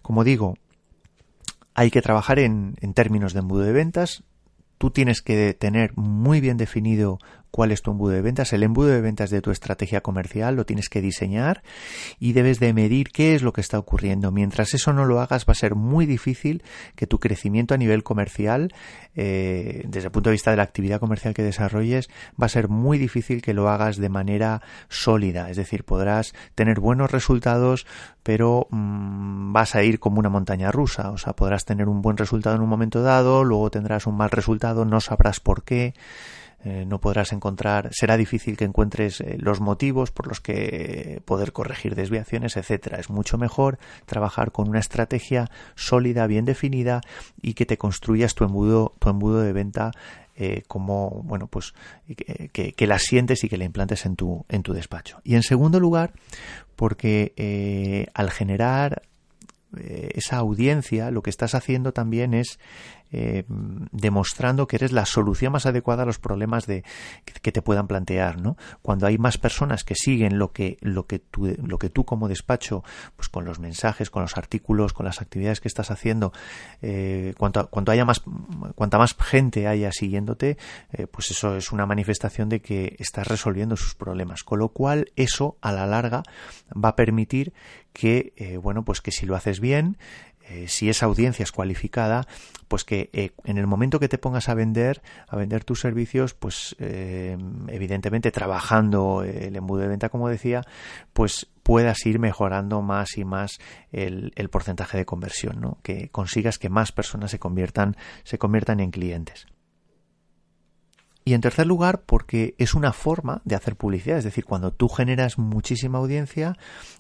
Como 0.03 0.25
digo, 0.25 0.55
hay 1.75 1.91
que 1.91 2.03
trabajar 2.03 2.39
en, 2.39 2.77
en 2.81 2.95
términos 2.95 3.33
de 3.33 3.41
embudo 3.41 3.63
de 3.63 3.73
ventas, 3.73 4.25
tú 4.79 4.91
tienes 4.91 5.23
que 5.23 5.55
tener 5.55 5.97
muy 5.97 6.41
bien 6.41 6.57
definido 6.57 7.19
cuál 7.55 7.71
es 7.71 7.83
tu 7.83 7.93
embudo 7.93 8.11
de 8.11 8.21
ventas. 8.21 8.53
El 8.53 8.65
embudo 8.65 8.89
de 8.89 9.01
ventas 9.01 9.31
de 9.31 9.41
tu 9.41 9.53
estrategia 9.53 10.01
comercial 10.01 10.57
lo 10.57 10.67
tienes 10.67 10.89
que 10.89 11.01
diseñar 11.01 11.63
y 12.19 12.33
debes 12.33 12.59
de 12.59 12.73
medir 12.73 13.11
qué 13.11 13.37
es 13.37 13.43
lo 13.43 13.53
que 13.53 13.61
está 13.61 13.79
ocurriendo. 13.79 14.33
Mientras 14.33 14.75
eso 14.75 14.93
no 14.93 15.05
lo 15.05 15.21
hagas 15.21 15.45
va 15.49 15.53
a 15.53 15.55
ser 15.55 15.77
muy 15.77 16.05
difícil 16.05 16.65
que 16.97 17.07
tu 17.07 17.21
crecimiento 17.21 17.73
a 17.73 17.77
nivel 17.77 18.03
comercial, 18.03 18.75
eh, 19.15 19.85
desde 19.87 20.07
el 20.09 20.11
punto 20.11 20.31
de 20.31 20.33
vista 20.33 20.51
de 20.51 20.57
la 20.57 20.65
actividad 20.65 20.99
comercial 20.99 21.33
que 21.33 21.45
desarrolles, 21.45 22.09
va 22.43 22.47
a 22.47 22.49
ser 22.49 22.69
muy 22.69 22.99
difícil 22.99 23.41
que 23.41 23.55
lo 23.55 23.69
hagas 23.69 23.99
de 23.99 24.09
manera 24.09 24.61
sólida. 24.89 25.49
Es 25.49 25.57
decir, 25.57 25.85
podrás 25.85 26.35
tener 26.57 26.81
buenos 26.81 27.13
resultados, 27.13 27.87
pero 28.25 28.67
mmm, 28.71 29.53
vas 29.53 29.77
a 29.77 29.85
ir 29.85 30.01
como 30.01 30.19
una 30.19 30.29
montaña 30.29 30.73
rusa. 30.73 31.13
O 31.13 31.19
sea, 31.19 31.35
podrás 31.35 31.65
tener 31.65 31.89
un 31.89 32.03
buen 32.03 32.17
resultado 32.17 32.57
en 32.57 32.63
un 32.63 32.69
momento 32.69 33.01
dado, 33.01 33.45
luego 33.45 33.71
tendrás 33.71 34.09
un 34.09 34.17
mal 34.17 34.31
resultado, 34.31 34.85
no 34.85 35.01
sabrás 35.01 35.39
por 35.39 35.63
qué. 35.63 35.95
Eh, 36.65 36.87
no 36.87 36.99
podrás 36.99 37.33
encontrar, 37.33 37.91
será 37.93 38.17
difícil 38.17 38.57
que 38.57 38.65
encuentres 38.65 39.21
eh, 39.21 39.37
los 39.39 39.61
motivos 39.61 40.11
por 40.11 40.27
los 40.27 40.41
que 40.41 41.21
poder 41.27 41.53
corregir 41.53 41.95
desviaciones, 41.95 42.57
etcétera. 42.57 42.99
Es 42.99 43.11
mucho 43.11 43.37
mejor 43.37 43.79
trabajar 44.07 44.51
con 44.51 44.71
una 44.71 44.79
estrategia 44.79 45.51
sólida, 45.75 46.27
bien 46.27 46.47
definida 46.47 47.03
y 47.43 47.53
que 47.53 47.67
te 47.67 47.77
construyas 47.77 48.35
tu 48.35 48.45
embudo, 48.45 48.95
tu 48.99 49.11
embudo 49.11 49.43
de 49.43 49.53
venta 49.53 49.91
eh, 50.37 50.63
como 50.67 51.23
bueno 51.25 51.49
pues 51.49 51.75
que, 52.17 52.87
la 52.87 52.99
sientes 52.99 53.45
y 53.45 53.49
que 53.51 53.59
la 53.59 53.65
implantes 53.65 54.07
en 54.07 54.17
tu 54.17 54.47
en 54.49 54.63
tu 54.63 54.73
despacho 54.73 55.21
y 55.23 55.37
en 55.37 55.45
segundo 55.45 55.79
lugar 55.79 56.13
porque 56.75 58.11
al 58.15 58.33
generar 58.33 59.03
esa 59.77 60.39
audiencia 60.39 61.13
lo 61.13 61.23
que 61.23 61.31
estás 61.31 61.55
haciendo 61.55 61.93
también 61.93 62.35
es 62.35 62.59
eh, 63.17 63.45
demostrando 63.93 64.67
que 64.67 64.75
eres 64.75 64.91
la 64.91 65.07
solución 65.07 65.53
más 65.53 65.67
adecuada 65.67 66.03
a 66.03 66.07
los 66.07 66.19
problemas 66.19 66.67
de, 66.67 66.83
que 67.43 67.53
te 67.53 67.63
puedan 67.63 67.87
plantear, 67.87 68.41
¿no? 68.41 68.57
Cuando 68.83 69.07
hay 69.07 69.19
más 69.19 69.39
personas 69.39 69.85
que 69.85 69.95
siguen 69.95 70.37
lo 70.37 70.51
que, 70.51 70.79
lo 70.81 71.07
que 71.07 71.21
tú, 71.21 71.55
lo 71.63 71.79
que 71.79 71.91
tú 71.91 72.05
como 72.05 72.27
despacho, 72.27 72.83
pues 73.15 73.29
con 73.29 73.45
los 73.45 73.61
mensajes, 73.61 74.11
con 74.11 74.23
los 74.23 74.37
artículos, 74.37 74.93
con 74.93 75.07
las 75.07 75.23
actividades 75.23 75.61
que 75.61 75.69
estás 75.69 75.93
haciendo, 75.93 76.33
eh, 76.83 77.35
cuanto, 77.39 77.71
cuanto 77.71 77.93
haya 77.93 78.05
más, 78.05 78.21
cuanta 78.75 78.99
más 78.99 79.15
gente 79.15 79.69
haya 79.69 79.93
siguiéndote, 79.93 80.59
eh, 80.93 81.07
pues 81.07 81.31
eso 81.31 81.55
es 81.55 81.71
una 81.71 81.87
manifestación 81.87 82.49
de 82.49 82.61
que 82.61 82.97
estás 82.99 83.29
resolviendo 83.29 83.77
sus 83.77 83.95
problemas. 83.95 84.43
Con 84.43 84.59
lo 84.59 84.71
cual, 84.71 85.13
eso 85.15 85.57
a 85.61 85.71
la 85.71 85.87
larga 85.87 86.25
va 86.73 86.89
a 86.89 86.97
permitir 86.97 87.53
que, 87.93 88.59
bueno, 88.61 88.85
pues 88.85 89.01
que 89.01 89.13
si 89.13 89.25
lo 89.25 89.37
haces 89.37 89.61
bien, 89.61 89.99
eh, 90.49 90.69
si 90.69 90.89
esa 90.89 91.07
audiencia 91.07 91.43
es 91.43 91.53
cualificada, 91.53 92.27
pues 92.69 92.85
que 92.85 93.11
eh, 93.13 93.31
en 93.45 93.59
el 93.59 93.67
momento 93.67 94.01
que 94.01 94.09
te 94.09 94.19
pongas 94.19 94.49
a 94.49 94.55
vender, 94.55 95.03
a 95.29 95.37
vender 95.37 95.65
tus 95.65 95.81
servicios, 95.81 96.35
pues 96.35 96.77
eh, 96.79 97.37
evidentemente 97.69 98.31
trabajando 98.31 99.23
el 99.23 99.57
embudo 99.57 99.83
de 99.83 99.89
venta, 99.89 100.09
como 100.09 100.29
decía, 100.29 100.63
pues 101.13 101.47
puedas 101.63 102.05
ir 102.05 102.19
mejorando 102.19 102.83
más 102.83 103.17
y 103.17 103.25
más 103.25 103.59
el, 103.91 104.33
el 104.37 104.51
porcentaje 104.51 104.99
de 104.99 105.07
conversión, 105.07 105.61
¿no? 105.61 105.79
Que 105.83 106.11
consigas 106.11 106.59
que 106.59 106.69
más 106.69 106.93
personas 106.93 107.31
se 107.31 107.39
conviertan, 107.39 107.97
se 108.25 108.39
conviertan 108.39 108.81
en 108.81 108.91
clientes. 108.91 109.47
Y 111.25 111.33
en 111.33 111.41
tercer 111.41 111.67
lugar, 111.67 112.03
porque 112.03 112.55
es 112.59 112.75
una 112.75 112.93
forma 112.93 113.41
de 113.45 113.55
hacer 113.55 113.77
publicidad. 113.77 114.19
Es 114.19 114.25
decir, 114.25 114.45
cuando 114.45 114.73
tú 114.73 114.89
generas 114.89 115.39
muchísima 115.39 115.99
audiencia, 115.99 116.57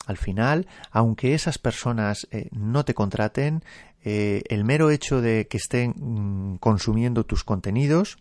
al 0.06 0.16
final, 0.16 0.66
aunque 0.90 1.34
esas 1.34 1.58
personas 1.58 2.26
eh, 2.30 2.48
no 2.52 2.86
te 2.86 2.94
contraten, 2.94 3.62
eh, 4.02 4.42
el 4.48 4.64
mero 4.64 4.90
hecho 4.90 5.20
de 5.20 5.46
que 5.46 5.58
estén 5.58 5.94
mm, 5.96 6.56
consumiendo 6.56 7.24
tus 7.24 7.44
contenidos, 7.44 8.18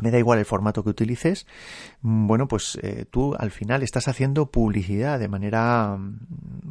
me 0.00 0.10
da 0.10 0.18
igual 0.18 0.38
el 0.38 0.44
formato 0.44 0.82
que 0.82 0.90
utilices, 0.90 1.46
mm, 2.00 2.26
bueno, 2.26 2.48
pues 2.48 2.78
eh, 2.82 3.04
tú 3.10 3.34
al 3.38 3.50
final 3.50 3.82
estás 3.82 4.08
haciendo 4.08 4.50
publicidad 4.50 5.18
de 5.18 5.28
manera, 5.28 5.96
mm, 5.98 6.18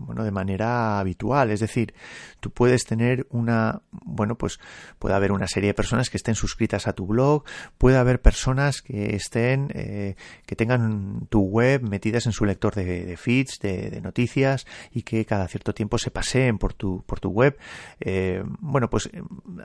bueno, 0.06 0.24
de 0.24 0.32
manera 0.32 1.00
habitual. 1.00 1.52
Es 1.52 1.60
decir, 1.60 1.94
tú 2.40 2.52
puedes 2.52 2.86
tener 2.86 3.28
una, 3.30 3.82
bueno, 3.92 4.36
pues 4.36 4.60
puede 5.00 5.16
haber 5.16 5.32
una 5.32 5.48
serie 5.48 5.70
de 5.70 5.74
personas 5.74 6.10
que 6.10 6.18
estén 6.18 6.36
suscritas 6.36 6.88
a 6.88 6.94
tu 6.94 7.08
blog, 7.08 7.44
puede 7.78 7.98
haber 7.98 8.22
personas 8.22 8.82
que 8.82 9.16
estén, 9.16 9.70
eh, 9.74 10.16
que 10.46 10.56
tengan 10.56 11.28
tu 11.30 11.42
web 11.42 11.82
metidas 11.82 12.26
en 12.26 12.32
su 12.32 12.46
lector 12.46 12.76
de, 12.76 13.16
feeds, 13.18 13.60
de, 13.60 13.90
de, 13.90 14.02
noticias 14.02 14.66
y 14.92 15.04
que 15.04 15.26
cada 15.26 15.48
cierto 15.48 15.74
tiempo 15.74 15.98
se 15.98 16.12
paseen 16.12 16.58
por 16.58 16.74
tu, 16.74 17.04
por 17.06 17.20
tu 17.20 17.30
web. 17.30 17.58
Eh, 18.00 18.44
bueno, 18.60 18.90
pues 18.90 19.10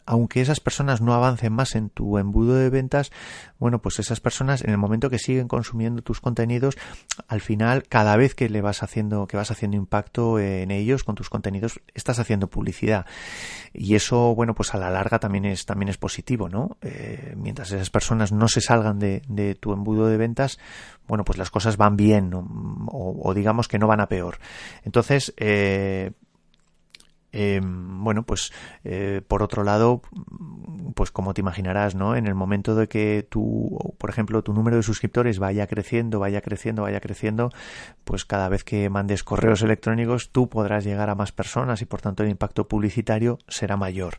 aunque 0.05 0.41
esas 0.41 0.61
personas 0.61 1.01
no 1.01 1.15
avancen 1.15 1.53
más 1.53 1.75
en 1.75 1.91
tu 1.91 2.19
embudo 2.19 2.55
de 2.55 2.71
ventas, 2.71 3.11
bueno, 3.59 3.81
pues 3.81 3.99
esas 3.99 4.21
personas 4.21 4.63
en 4.63 4.71
el 4.71 4.79
momento 4.79 5.11
que 5.11 5.19
siguen 5.19 5.49
consumiendo 5.49 6.03
tus 6.03 6.21
contenidos, 6.21 6.77
al 7.29 7.41
final 7.41 7.85
cada 7.89 8.17
vez 8.17 8.35
que 8.35 8.49
le 8.49 8.61
vas 8.61 8.83
haciendo, 8.83 9.27
que 9.27 9.37
vas 9.37 9.51
haciendo 9.51 9.77
impacto 9.77 10.26
en 10.39 10.71
ellos 10.71 11.05
con 11.05 11.15
tus 11.15 11.31
contenidos, 11.31 11.81
estás 11.95 12.19
haciendo 12.19 12.49
publicidad. 12.49 13.07
Y 13.73 13.95
eso, 13.95 14.35
bueno, 14.35 14.55
pues 14.55 14.75
a 14.75 14.79
la 14.79 14.91
larga 14.91 15.19
también 15.19 15.45
es, 15.45 15.67
también 15.67 15.89
es 15.89 15.99
positivo, 15.99 16.49
¿no? 16.49 16.77
Eh, 16.83 17.35
mientras 17.37 17.71
esas 17.73 17.91
personas 17.91 18.33
no 18.33 18.49
se 18.49 18.61
salgan 18.61 18.99
de, 18.99 19.57
tu 19.61 19.73
embudo 19.73 20.07
de 20.07 20.17
ventas, 20.17 20.59
bueno, 21.07 21.25
pues 21.25 21.39
las 21.39 21.51
cosas 21.51 21.77
van 21.77 21.97
bien, 21.97 22.35
o, 22.35 22.45
o, 23.23 23.35
digamos 23.35 23.69
que 23.69 23.79
no 23.79 23.87
van 23.87 24.01
a 24.01 24.09
peor. 24.09 24.39
Entonces, 24.85 25.33
eh, 25.37 26.13
eh, 27.39 27.61
bueno, 27.63 28.23
pues 28.23 28.51
eh, 28.83 29.21
por 29.29 29.43
otro 29.43 29.63
lado, 29.63 30.01
pues 30.95 31.11
como 31.11 31.35
te 31.35 31.43
imaginarás, 31.43 31.95
¿no? 31.95 32.17
En 32.17 32.27
el 32.27 32.35
momento 32.35 32.75
de 32.75 32.89
que 32.89 33.27
tú, 33.29 33.95
por 33.99 34.09
ejemplo, 34.09 34.43
tu 34.43 34.55
número 34.55 34.77
de 34.79 34.83
suscriptores 34.83 35.39
vaya 35.39 35.67
creciendo, 35.67 36.19
vaya 36.19 36.41
creciendo, 36.41 36.83
vaya 36.83 37.01
creciendo, 37.01 37.51
pues 38.05 38.25
cada 38.25 38.49
vez 38.49 38.65
que 38.65 38.89
mandes 38.89 39.23
correos 39.23 39.61
electrónicos 39.61 40.31
tú 40.31 40.49
podrás 40.49 40.85
llegar 40.85 41.11
a 41.11 41.15
más 41.15 41.31
personas 41.31 41.83
y 41.83 41.85
por 41.85 42.01
tanto 42.01 42.23
el 42.23 42.31
impacto 42.31 42.69
publicitario 42.69 43.39
será 43.49 43.77
mayor. 43.77 44.19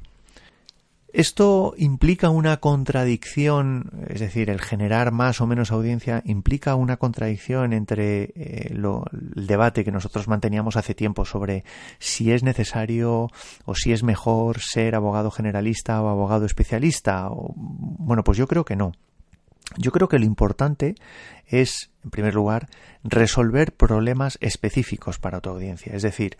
Esto 1.14 1.74
implica 1.78 2.30
una 2.30 2.58
contradicción, 2.58 4.06
es 4.10 4.20
decir, 4.20 4.50
el 4.50 4.60
generar 4.60 5.12
más 5.12 5.40
o 5.40 5.48
menos 5.48 5.72
audiencia 5.72 6.22
implica 6.26 6.76
una 6.76 6.98
contradicción 6.98 7.72
entre 7.72 8.24
eh, 8.36 8.74
el 8.74 9.48
debate 9.48 9.86
que 9.86 9.92
nosotros 9.92 10.28
manteníamos 10.28 10.76
hace 10.76 10.94
tiempo 10.94 11.24
sobre 11.24 11.64
si 11.98 12.32
es 12.34 12.44
necesario 12.44 13.30
o 13.66 13.76
si 13.76 13.94
es 13.94 14.04
mejor 14.04 14.60
ser 14.60 14.96
abogado 14.96 15.32
generalista 15.32 16.02
o 16.02 16.10
abogado 16.10 16.46
especialista. 16.46 17.30
bueno, 17.32 18.24
pues 18.24 18.38
yo 18.38 18.48
creo 18.48 18.66
que 18.66 18.76
no. 18.76 18.92
Yo 19.78 19.92
creo 19.92 20.08
que 20.08 20.20
lo 20.20 20.26
importante 20.26 20.96
es, 21.46 21.92
en 22.04 22.10
primer 22.10 22.36
lugar, 22.36 22.68
resolver 23.04 23.74
problemas 23.74 24.38
específicos 24.42 25.20
para 25.20 25.42
tu 25.42 25.50
audiencia. 25.50 25.94
Es 25.94 26.04
decir, 26.04 26.38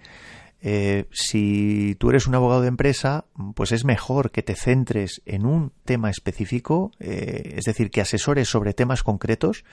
eh, 0.62 1.06
si 1.12 1.96
tú 2.00 2.10
eres 2.10 2.26
un 2.26 2.36
abogado 2.36 2.62
de 2.62 2.68
empresa, 2.68 3.26
pues 3.54 3.72
es 3.72 3.86
mejor 3.86 4.32
que 4.32 4.42
te 4.42 4.56
centres 4.56 5.22
en 5.26 5.46
un 5.46 5.72
tema 5.86 6.10
específico, 6.10 6.92
eh, 7.00 7.54
es 7.56 7.66
decir, 7.66 7.92
que 7.92 8.02
asesores 8.02 8.50
sobre 8.50 8.74
temas 8.74 9.04
concretos, 9.04 9.64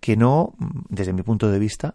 que 0.00 0.16
no, 0.16 0.54
desde 0.88 1.12
mi 1.12 1.22
punto 1.22 1.50
de 1.50 1.58
vista, 1.58 1.92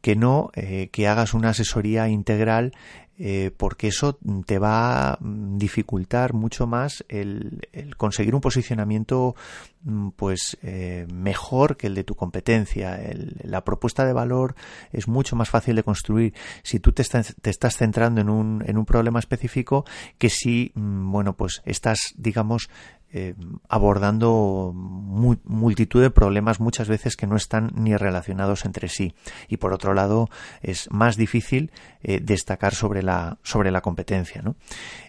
que 0.00 0.16
no 0.16 0.50
eh, 0.54 0.88
que 0.90 1.08
hagas 1.08 1.34
una 1.34 1.50
asesoría 1.50 2.08
integral 2.08 2.72
eh, 3.22 3.50
porque 3.54 3.88
eso 3.88 4.18
te 4.46 4.58
va 4.58 5.12
a 5.12 5.18
dificultar 5.20 6.32
mucho 6.32 6.66
más 6.66 7.04
el, 7.10 7.60
conseguir 7.98 8.34
un 8.34 8.40
posicionamiento 8.40 9.34
mm, 9.82 10.08
pues 10.16 10.56
eh, 10.62 11.06
mejor 11.12 11.76
que 11.76 11.88
el 11.88 11.94
de 11.94 12.04
tu 12.04 12.14
competencia. 12.14 12.98
la 13.42 13.62
propuesta 13.62 14.06
de 14.06 14.14
valor 14.14 14.54
es 14.90 15.06
mucho 15.06 15.36
más 15.36 15.50
fácil 15.50 15.76
de 15.76 15.82
construir 15.82 16.32
si 16.62 16.80
tú 16.80 16.92
te 16.92 17.02
estás, 17.02 17.36
te 17.42 17.50
estás 17.50 17.76
centrando 17.76 18.22
en 18.22 18.30
un, 18.30 18.64
en 18.66 18.78
un 18.78 18.86
problema 18.86 19.18
específico 19.18 19.84
que 20.16 20.30
si, 20.30 20.72
mm, 20.74 21.12
bueno, 21.12 21.36
pues 21.36 21.60
estás, 21.66 22.14
digamos, 22.16 22.70
eh, 23.12 23.34
abordando 23.68 24.72
multitud 24.74 26.00
de 26.00 26.10
problemas 26.10 26.60
muchas 26.60 26.88
veces 26.88 27.16
que 27.16 27.26
no 27.26 27.34
están 27.34 27.70
ni 27.74 27.96
relacionados 27.96 28.64
entre 28.64 28.88
sí 28.88 29.14
y 29.48 29.56
por 29.56 29.72
otro 29.72 29.94
lado 29.94 30.28
es 30.62 30.88
más 30.92 31.16
difícil 31.16 31.72
eh, 32.02 32.20
destacar 32.22 32.74
sobre 32.74 33.02
la 33.02 33.38
sobre 33.42 33.72
la 33.72 33.80
competencia 33.80 34.42
¿no? 34.42 34.54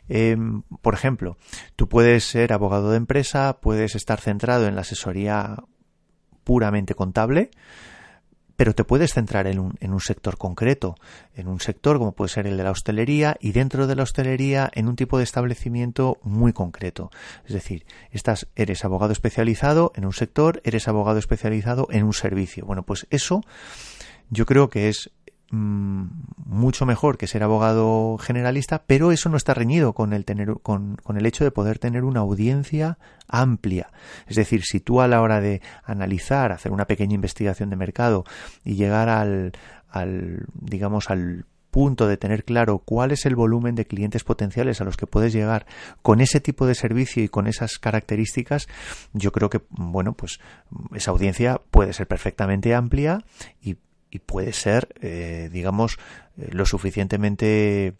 Eh, 0.10 0.36
por 0.82 0.96
ejemplo 0.96 1.38
tú 1.76 1.88
puedes 1.88 2.24
ser 2.24 2.54
abogado 2.54 2.90
de 2.90 2.98
empresa 2.98 3.60
puedes 3.62 3.96
estar 3.96 4.20
centrado 4.20 4.68
en 4.68 4.74
la 4.74 4.82
asesoría 4.82 5.58
puramente 6.44 6.96
contable 6.96 7.52
pero 8.62 8.76
te 8.76 8.84
puedes 8.84 9.16
centrar 9.16 9.48
en 9.48 9.58
un, 9.58 9.76
en 9.80 9.92
un, 9.92 10.00
sector 10.00 10.38
concreto, 10.38 10.96
en 11.34 11.48
un 11.48 11.60
sector 11.60 11.98
como 11.98 12.12
puede 12.12 12.30
ser 12.30 12.46
el 12.46 12.58
de 12.58 12.64
la 12.64 12.70
hostelería 12.70 13.36
y 13.40 13.54
dentro 13.54 13.88
de 13.88 13.96
la 13.96 14.04
hostelería 14.04 14.70
en 14.76 14.88
un 14.88 14.96
tipo 14.96 15.18
de 15.18 15.24
establecimiento 15.24 16.20
muy 16.22 16.54
concreto. 16.54 17.10
Es 17.48 17.54
decir, 17.54 17.88
estás, 18.12 18.50
eres 18.56 18.86
abogado 18.86 19.14
especializado 19.14 19.92
en 19.96 20.06
un 20.06 20.14
sector, 20.14 20.62
eres 20.64 20.88
abogado 20.88 21.18
especializado 21.18 21.88
en 21.90 22.04
un 22.04 22.14
servicio. 22.14 22.64
Bueno, 22.68 22.84
pues 22.84 23.08
eso 23.10 23.42
yo 24.30 24.46
creo 24.46 24.70
que 24.70 24.90
es 24.90 25.10
Mm, 25.54 26.06
mucho 26.46 26.86
mejor 26.86 27.18
que 27.18 27.28
ser 27.28 27.44
abogado 27.44 28.18
generalista, 28.18 28.84
pero 28.88 29.12
eso 29.12 29.28
no 29.28 29.36
está 29.36 29.54
reñido 29.54 29.92
con 29.92 30.14
el 30.14 30.24
tener 30.24 30.56
con, 30.64 30.98
el 31.14 31.26
hecho 31.26 31.44
de 31.44 31.52
poder 31.52 31.78
tener 31.78 32.06
una 32.06 32.22
audiencia 32.22 32.98
amplia. 33.28 33.92
Es 34.28 34.38
decir, 34.38 34.64
si 34.64 34.80
tú 34.80 35.02
a 35.02 35.10
la 35.10 35.22
hora 35.22 35.42
de 35.42 35.62
analizar, 35.84 36.54
hacer 36.54 36.72
una 36.72 36.86
pequeña 36.86 37.16
investigación 37.16 37.70
de 37.70 37.76
mercado 37.76 38.24
y 38.64 38.76
llegar 38.76 39.10
al, 39.10 39.52
al 39.90 40.46
digamos 40.54 41.10
al 41.10 41.46
punto 41.70 42.08
de 42.08 42.16
tener 42.16 42.46
claro 42.46 42.80
cuál 42.80 43.12
es 43.12 43.26
el 43.26 43.36
volumen 43.36 43.76
de 43.76 43.86
clientes 43.86 44.24
potenciales 44.24 44.80
a 44.80 44.86
los 44.86 44.96
que 44.96 45.08
puedes 45.08 45.34
llegar 45.34 45.66
con 46.02 46.22
ese 46.22 46.40
tipo 46.40 46.66
de 46.66 46.76
servicio 46.76 47.24
y 47.24 47.30
con 47.30 47.48
esas 47.48 47.78
características, 47.78 48.68
yo 49.14 49.32
creo 49.32 49.50
que, 49.50 49.62
bueno, 49.70 50.14
pues 50.14 50.40
esa 50.94 51.12
audiencia 51.12 51.62
puede 51.72 51.94
ser 51.94 52.08
perfectamente 52.08 52.76
amplia 52.76 53.24
y 53.62 53.78
y 54.12 54.20
puede 54.20 54.54
ser, 54.54 54.90
eh, 55.02 55.50
digamos, 55.52 55.98
eh, 56.38 56.50
lo 56.52 56.66
suficientemente 56.66 57.96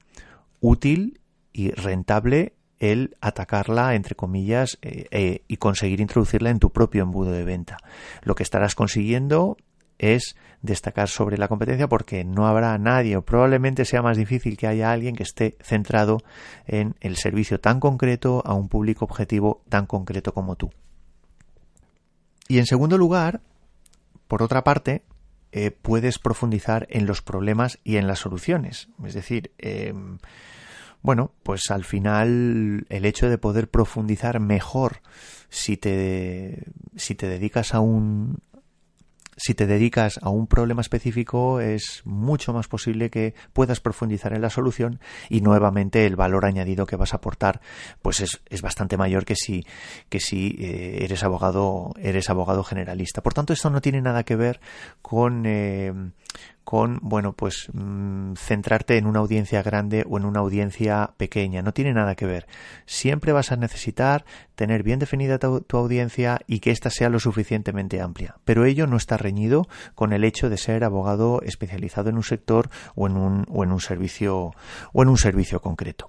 útil 0.60 1.22
y 1.54 1.72
rentable 1.72 2.54
el 2.80 3.16
atacarla, 3.22 3.96
entre 3.96 4.16
comillas, 4.16 4.78
eh, 4.82 5.44
y 5.48 5.58
conseguir 5.58 6.02
introducirla 6.02 6.50
en 6.50 6.60
tu 6.60 6.72
propio 6.72 7.04
embudo 7.04 7.32
de 7.32 7.44
venta. 7.44 7.78
Lo 8.24 8.36
que 8.36 8.44
estarás 8.44 8.76
consiguiendo 8.76 9.58
es 10.00 10.36
destacar 10.64 11.08
sobre 11.08 11.38
la 11.38 11.48
competencia 11.48 11.88
porque 11.88 12.24
no 12.24 12.48
habrá 12.48 12.78
nadie 12.80 13.16
o 13.18 13.22
probablemente 13.22 13.86
sea 13.86 14.02
más 14.02 14.18
difícil 14.18 14.58
que 14.58 14.68
haya 14.68 14.92
alguien 14.92 15.16
que 15.16 15.24
esté 15.24 15.58
centrado 15.62 16.24
en 16.66 16.96
el 17.02 17.18
servicio 17.18 17.60
tan 17.60 17.80
concreto 17.80 18.42
a 18.46 18.56
un 18.56 18.68
público 18.68 19.06
objetivo 19.06 19.62
tan 19.70 19.86
concreto 19.86 20.34
como 20.34 20.56
tú. 20.56 20.72
Y 22.48 22.58
en 22.58 22.66
segundo 22.66 22.98
lugar, 22.98 23.42
por 24.28 24.42
otra 24.42 24.64
parte, 24.64 25.04
eh, 25.52 25.72
puedes 25.72 26.20
profundizar 26.20 26.88
en 26.90 27.06
los 27.06 27.22
problemas 27.22 27.80
y 27.84 27.98
en 27.98 28.08
las 28.08 28.20
soluciones. 28.20 28.90
Es 29.06 29.14
decir, 29.14 29.52
em, 29.58 30.20
bueno, 31.02 31.32
pues 31.44 31.72
al 31.72 31.84
final 31.84 32.86
el 32.90 33.06
hecho 33.06 33.30
de 33.30 33.38
poder 33.38 33.70
profundizar 33.70 34.40
mejor 34.40 35.02
si 35.50 35.78
te, 35.78 36.64
si 36.96 37.16
te 37.16 37.28
dedicas 37.28 37.74
a 37.74 37.80
un, 37.80 38.40
si 39.42 39.56
te 39.56 39.66
dedicas 39.66 40.20
a 40.22 40.30
un 40.30 40.46
problema 40.46 40.82
específico 40.82 41.62
es 41.62 42.04
mucho 42.06 42.54
más 42.54 42.68
posible 42.68 43.10
que 43.10 43.34
puedas 43.54 43.80
profundizar 43.80 44.34
en 44.34 44.42
la 44.44 44.52
solución 44.52 45.00
y 45.30 45.42
nuevamente 45.42 46.06
el 46.06 46.16
valor 46.16 46.46
añadido 46.46 46.86
que 46.86 46.96
vas 46.96 47.14
a 47.14 47.18
aportar 47.18 47.60
pues 48.04 48.20
es, 48.20 48.40
es 48.52 48.62
bastante 48.62 48.98
mayor 48.98 49.26
que 49.26 49.36
si 49.36 49.66
que 50.10 50.20
si 50.20 50.58
eh, 50.60 51.00
eres 51.06 51.24
abogado 51.24 51.92
eres 52.00 52.30
abogado 52.30 52.64
generalista. 52.64 53.24
Por 53.24 53.34
tanto 53.34 53.52
esto 53.52 53.72
no 53.72 53.82
tiene 53.82 54.00
nada 54.00 54.24
que 54.24 54.36
ver 54.36 54.60
con 55.02 55.48
eh, 55.48 55.92
con, 56.64 57.00
bueno, 57.02 57.34
pues 57.34 57.68
mm, 57.74 58.34
centrarte 58.36 58.98
en 58.98 59.06
una 59.06 59.20
audiencia 59.20 59.62
grande 59.64 60.06
o 60.08 60.18
en 60.18 60.26
una 60.26 60.40
audiencia 60.40 61.14
pequeña. 61.18 61.62
No 61.62 61.74
tiene 61.74 61.94
nada 61.94 62.16
que 62.16 62.26
ver. 62.26 62.48
Siempre 62.86 63.32
vas 63.32 63.52
a 63.52 63.56
necesitar 63.56 64.26
tener 64.56 64.84
bien 64.84 65.00
definida 65.00 65.40
tu, 65.40 65.78
audiencia 65.78 66.40
y 66.48 66.60
que 66.60 66.72
ésta 66.72 66.90
sea 66.90 67.10
lo 67.10 67.20
suficientemente 67.20 68.02
amplia. 68.02 68.36
Pero 68.46 68.66
ello 68.66 68.88
no 68.88 68.98
está 68.98 69.18
reñido 69.18 69.68
con 69.96 70.14
el 70.14 70.24
hecho 70.24 70.50
de 70.50 70.58
ser 70.58 70.84
abogado 70.84 71.42
especializado 71.44 72.10
en 72.10 72.16
un 72.16 72.24
sector 72.24 72.70
o 72.96 73.08
en 73.08 73.18
un, 73.18 73.46
o 73.50 73.64
en 73.64 73.72
un 73.72 73.82
servicio 73.82 74.52
o 74.94 75.04
en 75.04 75.10
un 75.10 75.18
servicio 75.18 75.62
concreto. 75.62 76.08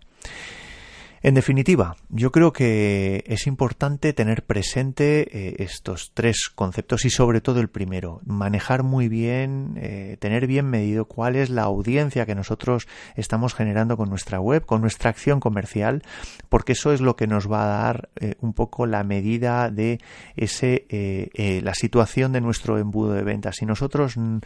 En 1.24 1.34
definitiva, 1.34 1.94
yo 2.08 2.32
creo 2.32 2.52
que 2.52 3.22
es 3.28 3.46
importante 3.46 4.12
tener 4.12 4.42
presente 4.42 5.28
eh, 5.30 5.54
estos 5.60 6.10
tres 6.14 6.50
conceptos 6.52 7.04
y 7.04 7.10
sobre 7.10 7.40
todo 7.40 7.60
el 7.60 7.68
primero, 7.68 8.20
manejar 8.26 8.82
muy 8.82 9.06
bien, 9.06 9.78
eh, 9.80 10.16
tener 10.18 10.48
bien 10.48 10.66
medido 10.66 11.04
cuál 11.04 11.36
es 11.36 11.48
la 11.48 11.62
audiencia 11.62 12.26
que 12.26 12.34
nosotros 12.34 12.88
estamos 13.14 13.54
generando 13.54 13.96
con 13.96 14.10
nuestra 14.10 14.40
web, 14.40 14.66
con 14.66 14.80
nuestra 14.80 15.10
acción 15.10 15.38
comercial, 15.38 16.02
porque 16.48 16.72
eso 16.72 16.92
es 16.92 17.00
lo 17.00 17.14
que 17.14 17.28
nos 17.28 17.48
va 17.48 17.62
a 17.62 17.84
dar 17.84 18.08
eh, 18.16 18.34
un 18.40 18.52
poco 18.52 18.86
la 18.86 19.04
medida 19.04 19.70
de 19.70 20.00
ese, 20.34 20.86
la 21.62 21.74
situación 21.74 22.32
de 22.32 22.40
nuestro 22.40 22.78
embudo 22.78 23.12
de 23.12 23.22
ventas. 23.22 23.56
Si 23.58 23.66
nosotros 23.66 24.16
mm, 24.16 24.38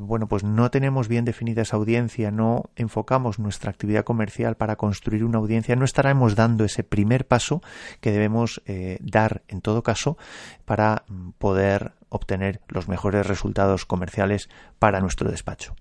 bueno, 0.00 0.26
pues 0.26 0.42
no 0.44 0.70
tenemos 0.70 1.08
bien 1.08 1.24
definida 1.24 1.62
esa 1.62 1.76
audiencia, 1.76 2.30
no 2.30 2.70
enfocamos 2.76 3.38
nuestra 3.38 3.70
actividad 3.70 4.04
comercial 4.04 4.56
para 4.56 4.76
construir 4.76 5.24
una 5.24 5.38
audiencia, 5.38 5.76
no 5.76 5.84
estaremos 5.92 6.34
dando 6.34 6.64
ese 6.64 6.84
primer 6.84 7.26
paso 7.26 7.60
que 8.00 8.12
debemos 8.12 8.62
eh, 8.64 8.98
dar 9.02 9.42
en 9.48 9.60
todo 9.60 9.82
caso 9.82 10.16
para 10.64 11.04
mm, 11.06 11.30
poder 11.32 11.92
obtener 12.08 12.62
los 12.68 12.88
mejores 12.88 13.26
resultados 13.26 13.84
comerciales 13.84 14.48
para 14.78 15.00
nuestro 15.00 15.30
despacho. 15.30 15.76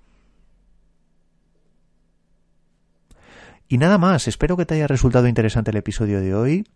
Y 3.70 3.78
nada 3.78 3.98
más, 3.98 4.28
espero 4.28 4.58
que 4.58 4.66
te 4.66 4.76
haya 4.76 4.88
resultado 4.88 5.28
interesante 5.28 5.72
el 5.72 5.78
episodio 5.78 6.20
de 6.20 6.36
hoy. 6.36 6.68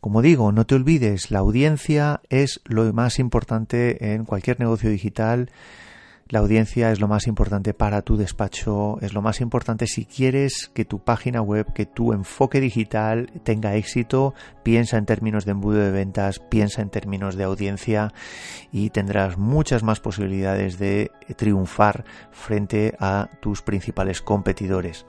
Como 0.00 0.22
digo, 0.22 0.50
no 0.50 0.64
te 0.64 0.74
olvides, 0.74 1.30
la 1.30 1.40
audiencia 1.40 2.22
es 2.30 2.62
lo 2.64 2.90
más 2.94 3.18
importante 3.18 4.14
en 4.14 4.24
cualquier 4.24 4.58
negocio 4.60 4.88
digital 4.88 5.50
la 6.28 6.38
audiencia 6.38 6.90
es 6.90 7.00
lo 7.00 7.08
más 7.08 7.26
importante 7.26 7.74
para 7.74 8.02
tu 8.02 8.16
despacho, 8.16 8.98
es 9.02 9.12
lo 9.12 9.20
más 9.20 9.40
importante 9.40 9.86
si 9.86 10.06
quieres 10.06 10.70
que 10.72 10.84
tu 10.84 10.98
página 10.98 11.42
web, 11.42 11.72
que 11.74 11.86
tu 11.86 12.12
enfoque 12.12 12.60
digital 12.60 13.30
tenga 13.42 13.74
éxito, 13.74 14.34
piensa 14.62 14.96
en 14.96 15.06
términos 15.06 15.44
de 15.44 15.52
embudo 15.52 15.78
de 15.80 15.90
ventas, 15.90 16.38
piensa 16.38 16.80
en 16.80 16.90
términos 16.90 17.36
de 17.36 17.44
audiencia 17.44 18.12
y 18.72 18.90
tendrás 18.90 19.36
muchas 19.36 19.82
más 19.82 20.00
posibilidades 20.00 20.78
de 20.78 21.10
triunfar 21.36 22.04
frente 22.32 22.96
a 22.98 23.28
tus 23.40 23.60
principales 23.62 24.22
competidores. 24.22 25.04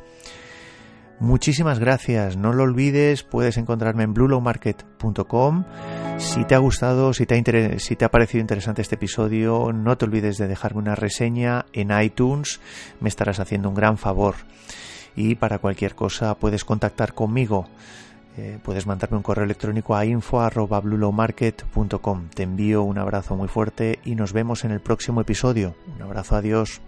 Muchísimas 1.20 1.80
gracias. 1.80 2.36
No 2.36 2.52
lo 2.54 2.64
olvides, 2.64 3.24
puedes 3.24 3.58
encontrarme 3.58 4.04
en 4.04 4.14
bluelowmarket.com. 4.14 5.64
Si 6.18 6.44
te 6.46 6.56
ha 6.56 6.60
gustado, 6.60 7.14
si 7.14 7.26
te 7.26 8.06
ha, 8.06 8.10
parecido 8.10 8.42
interesante 8.42 8.82
este 8.82 8.96
episodio, 8.96 9.72
no 9.74 9.98
te 9.98 10.06
olvides 10.06 10.38
de 10.38 10.48
dejarme 10.48 10.80
una 10.80 10.96
reseña 10.96 11.66
en 11.74 11.92
iTunes. 11.98 12.60
Me 13.00 13.10
estarás 13.10 13.40
haciendo 13.40 13.70
un 13.70 13.76
gran 13.76 13.98
favor. 13.98 14.36
Y 15.16 15.36
para 15.36 15.60
cualquier 15.60 15.96
cosa 15.96 16.36
puedes 16.36 16.66
contactar 16.66 17.14
conmigo. 17.14 17.68
Eh, 18.38 18.60
puedes 18.62 18.86
mandarme 18.86 19.16
un 19.16 19.24
correo 19.24 19.46
electrónico 19.46 19.96
a 19.96 20.06
info.bluelowmarket.com. 20.06 22.30
Te 22.34 22.44
envío 22.44 22.84
un 22.84 22.98
abrazo 22.98 23.38
muy 23.38 23.48
fuerte 23.48 24.00
y 24.04 24.16
nos 24.16 24.34
vemos 24.34 24.66
en 24.66 24.72
el 24.72 24.82
próximo 24.82 25.22
episodio. 25.22 25.76
Un 25.96 26.02
abrazo, 26.02 26.36
adiós. 26.36 26.82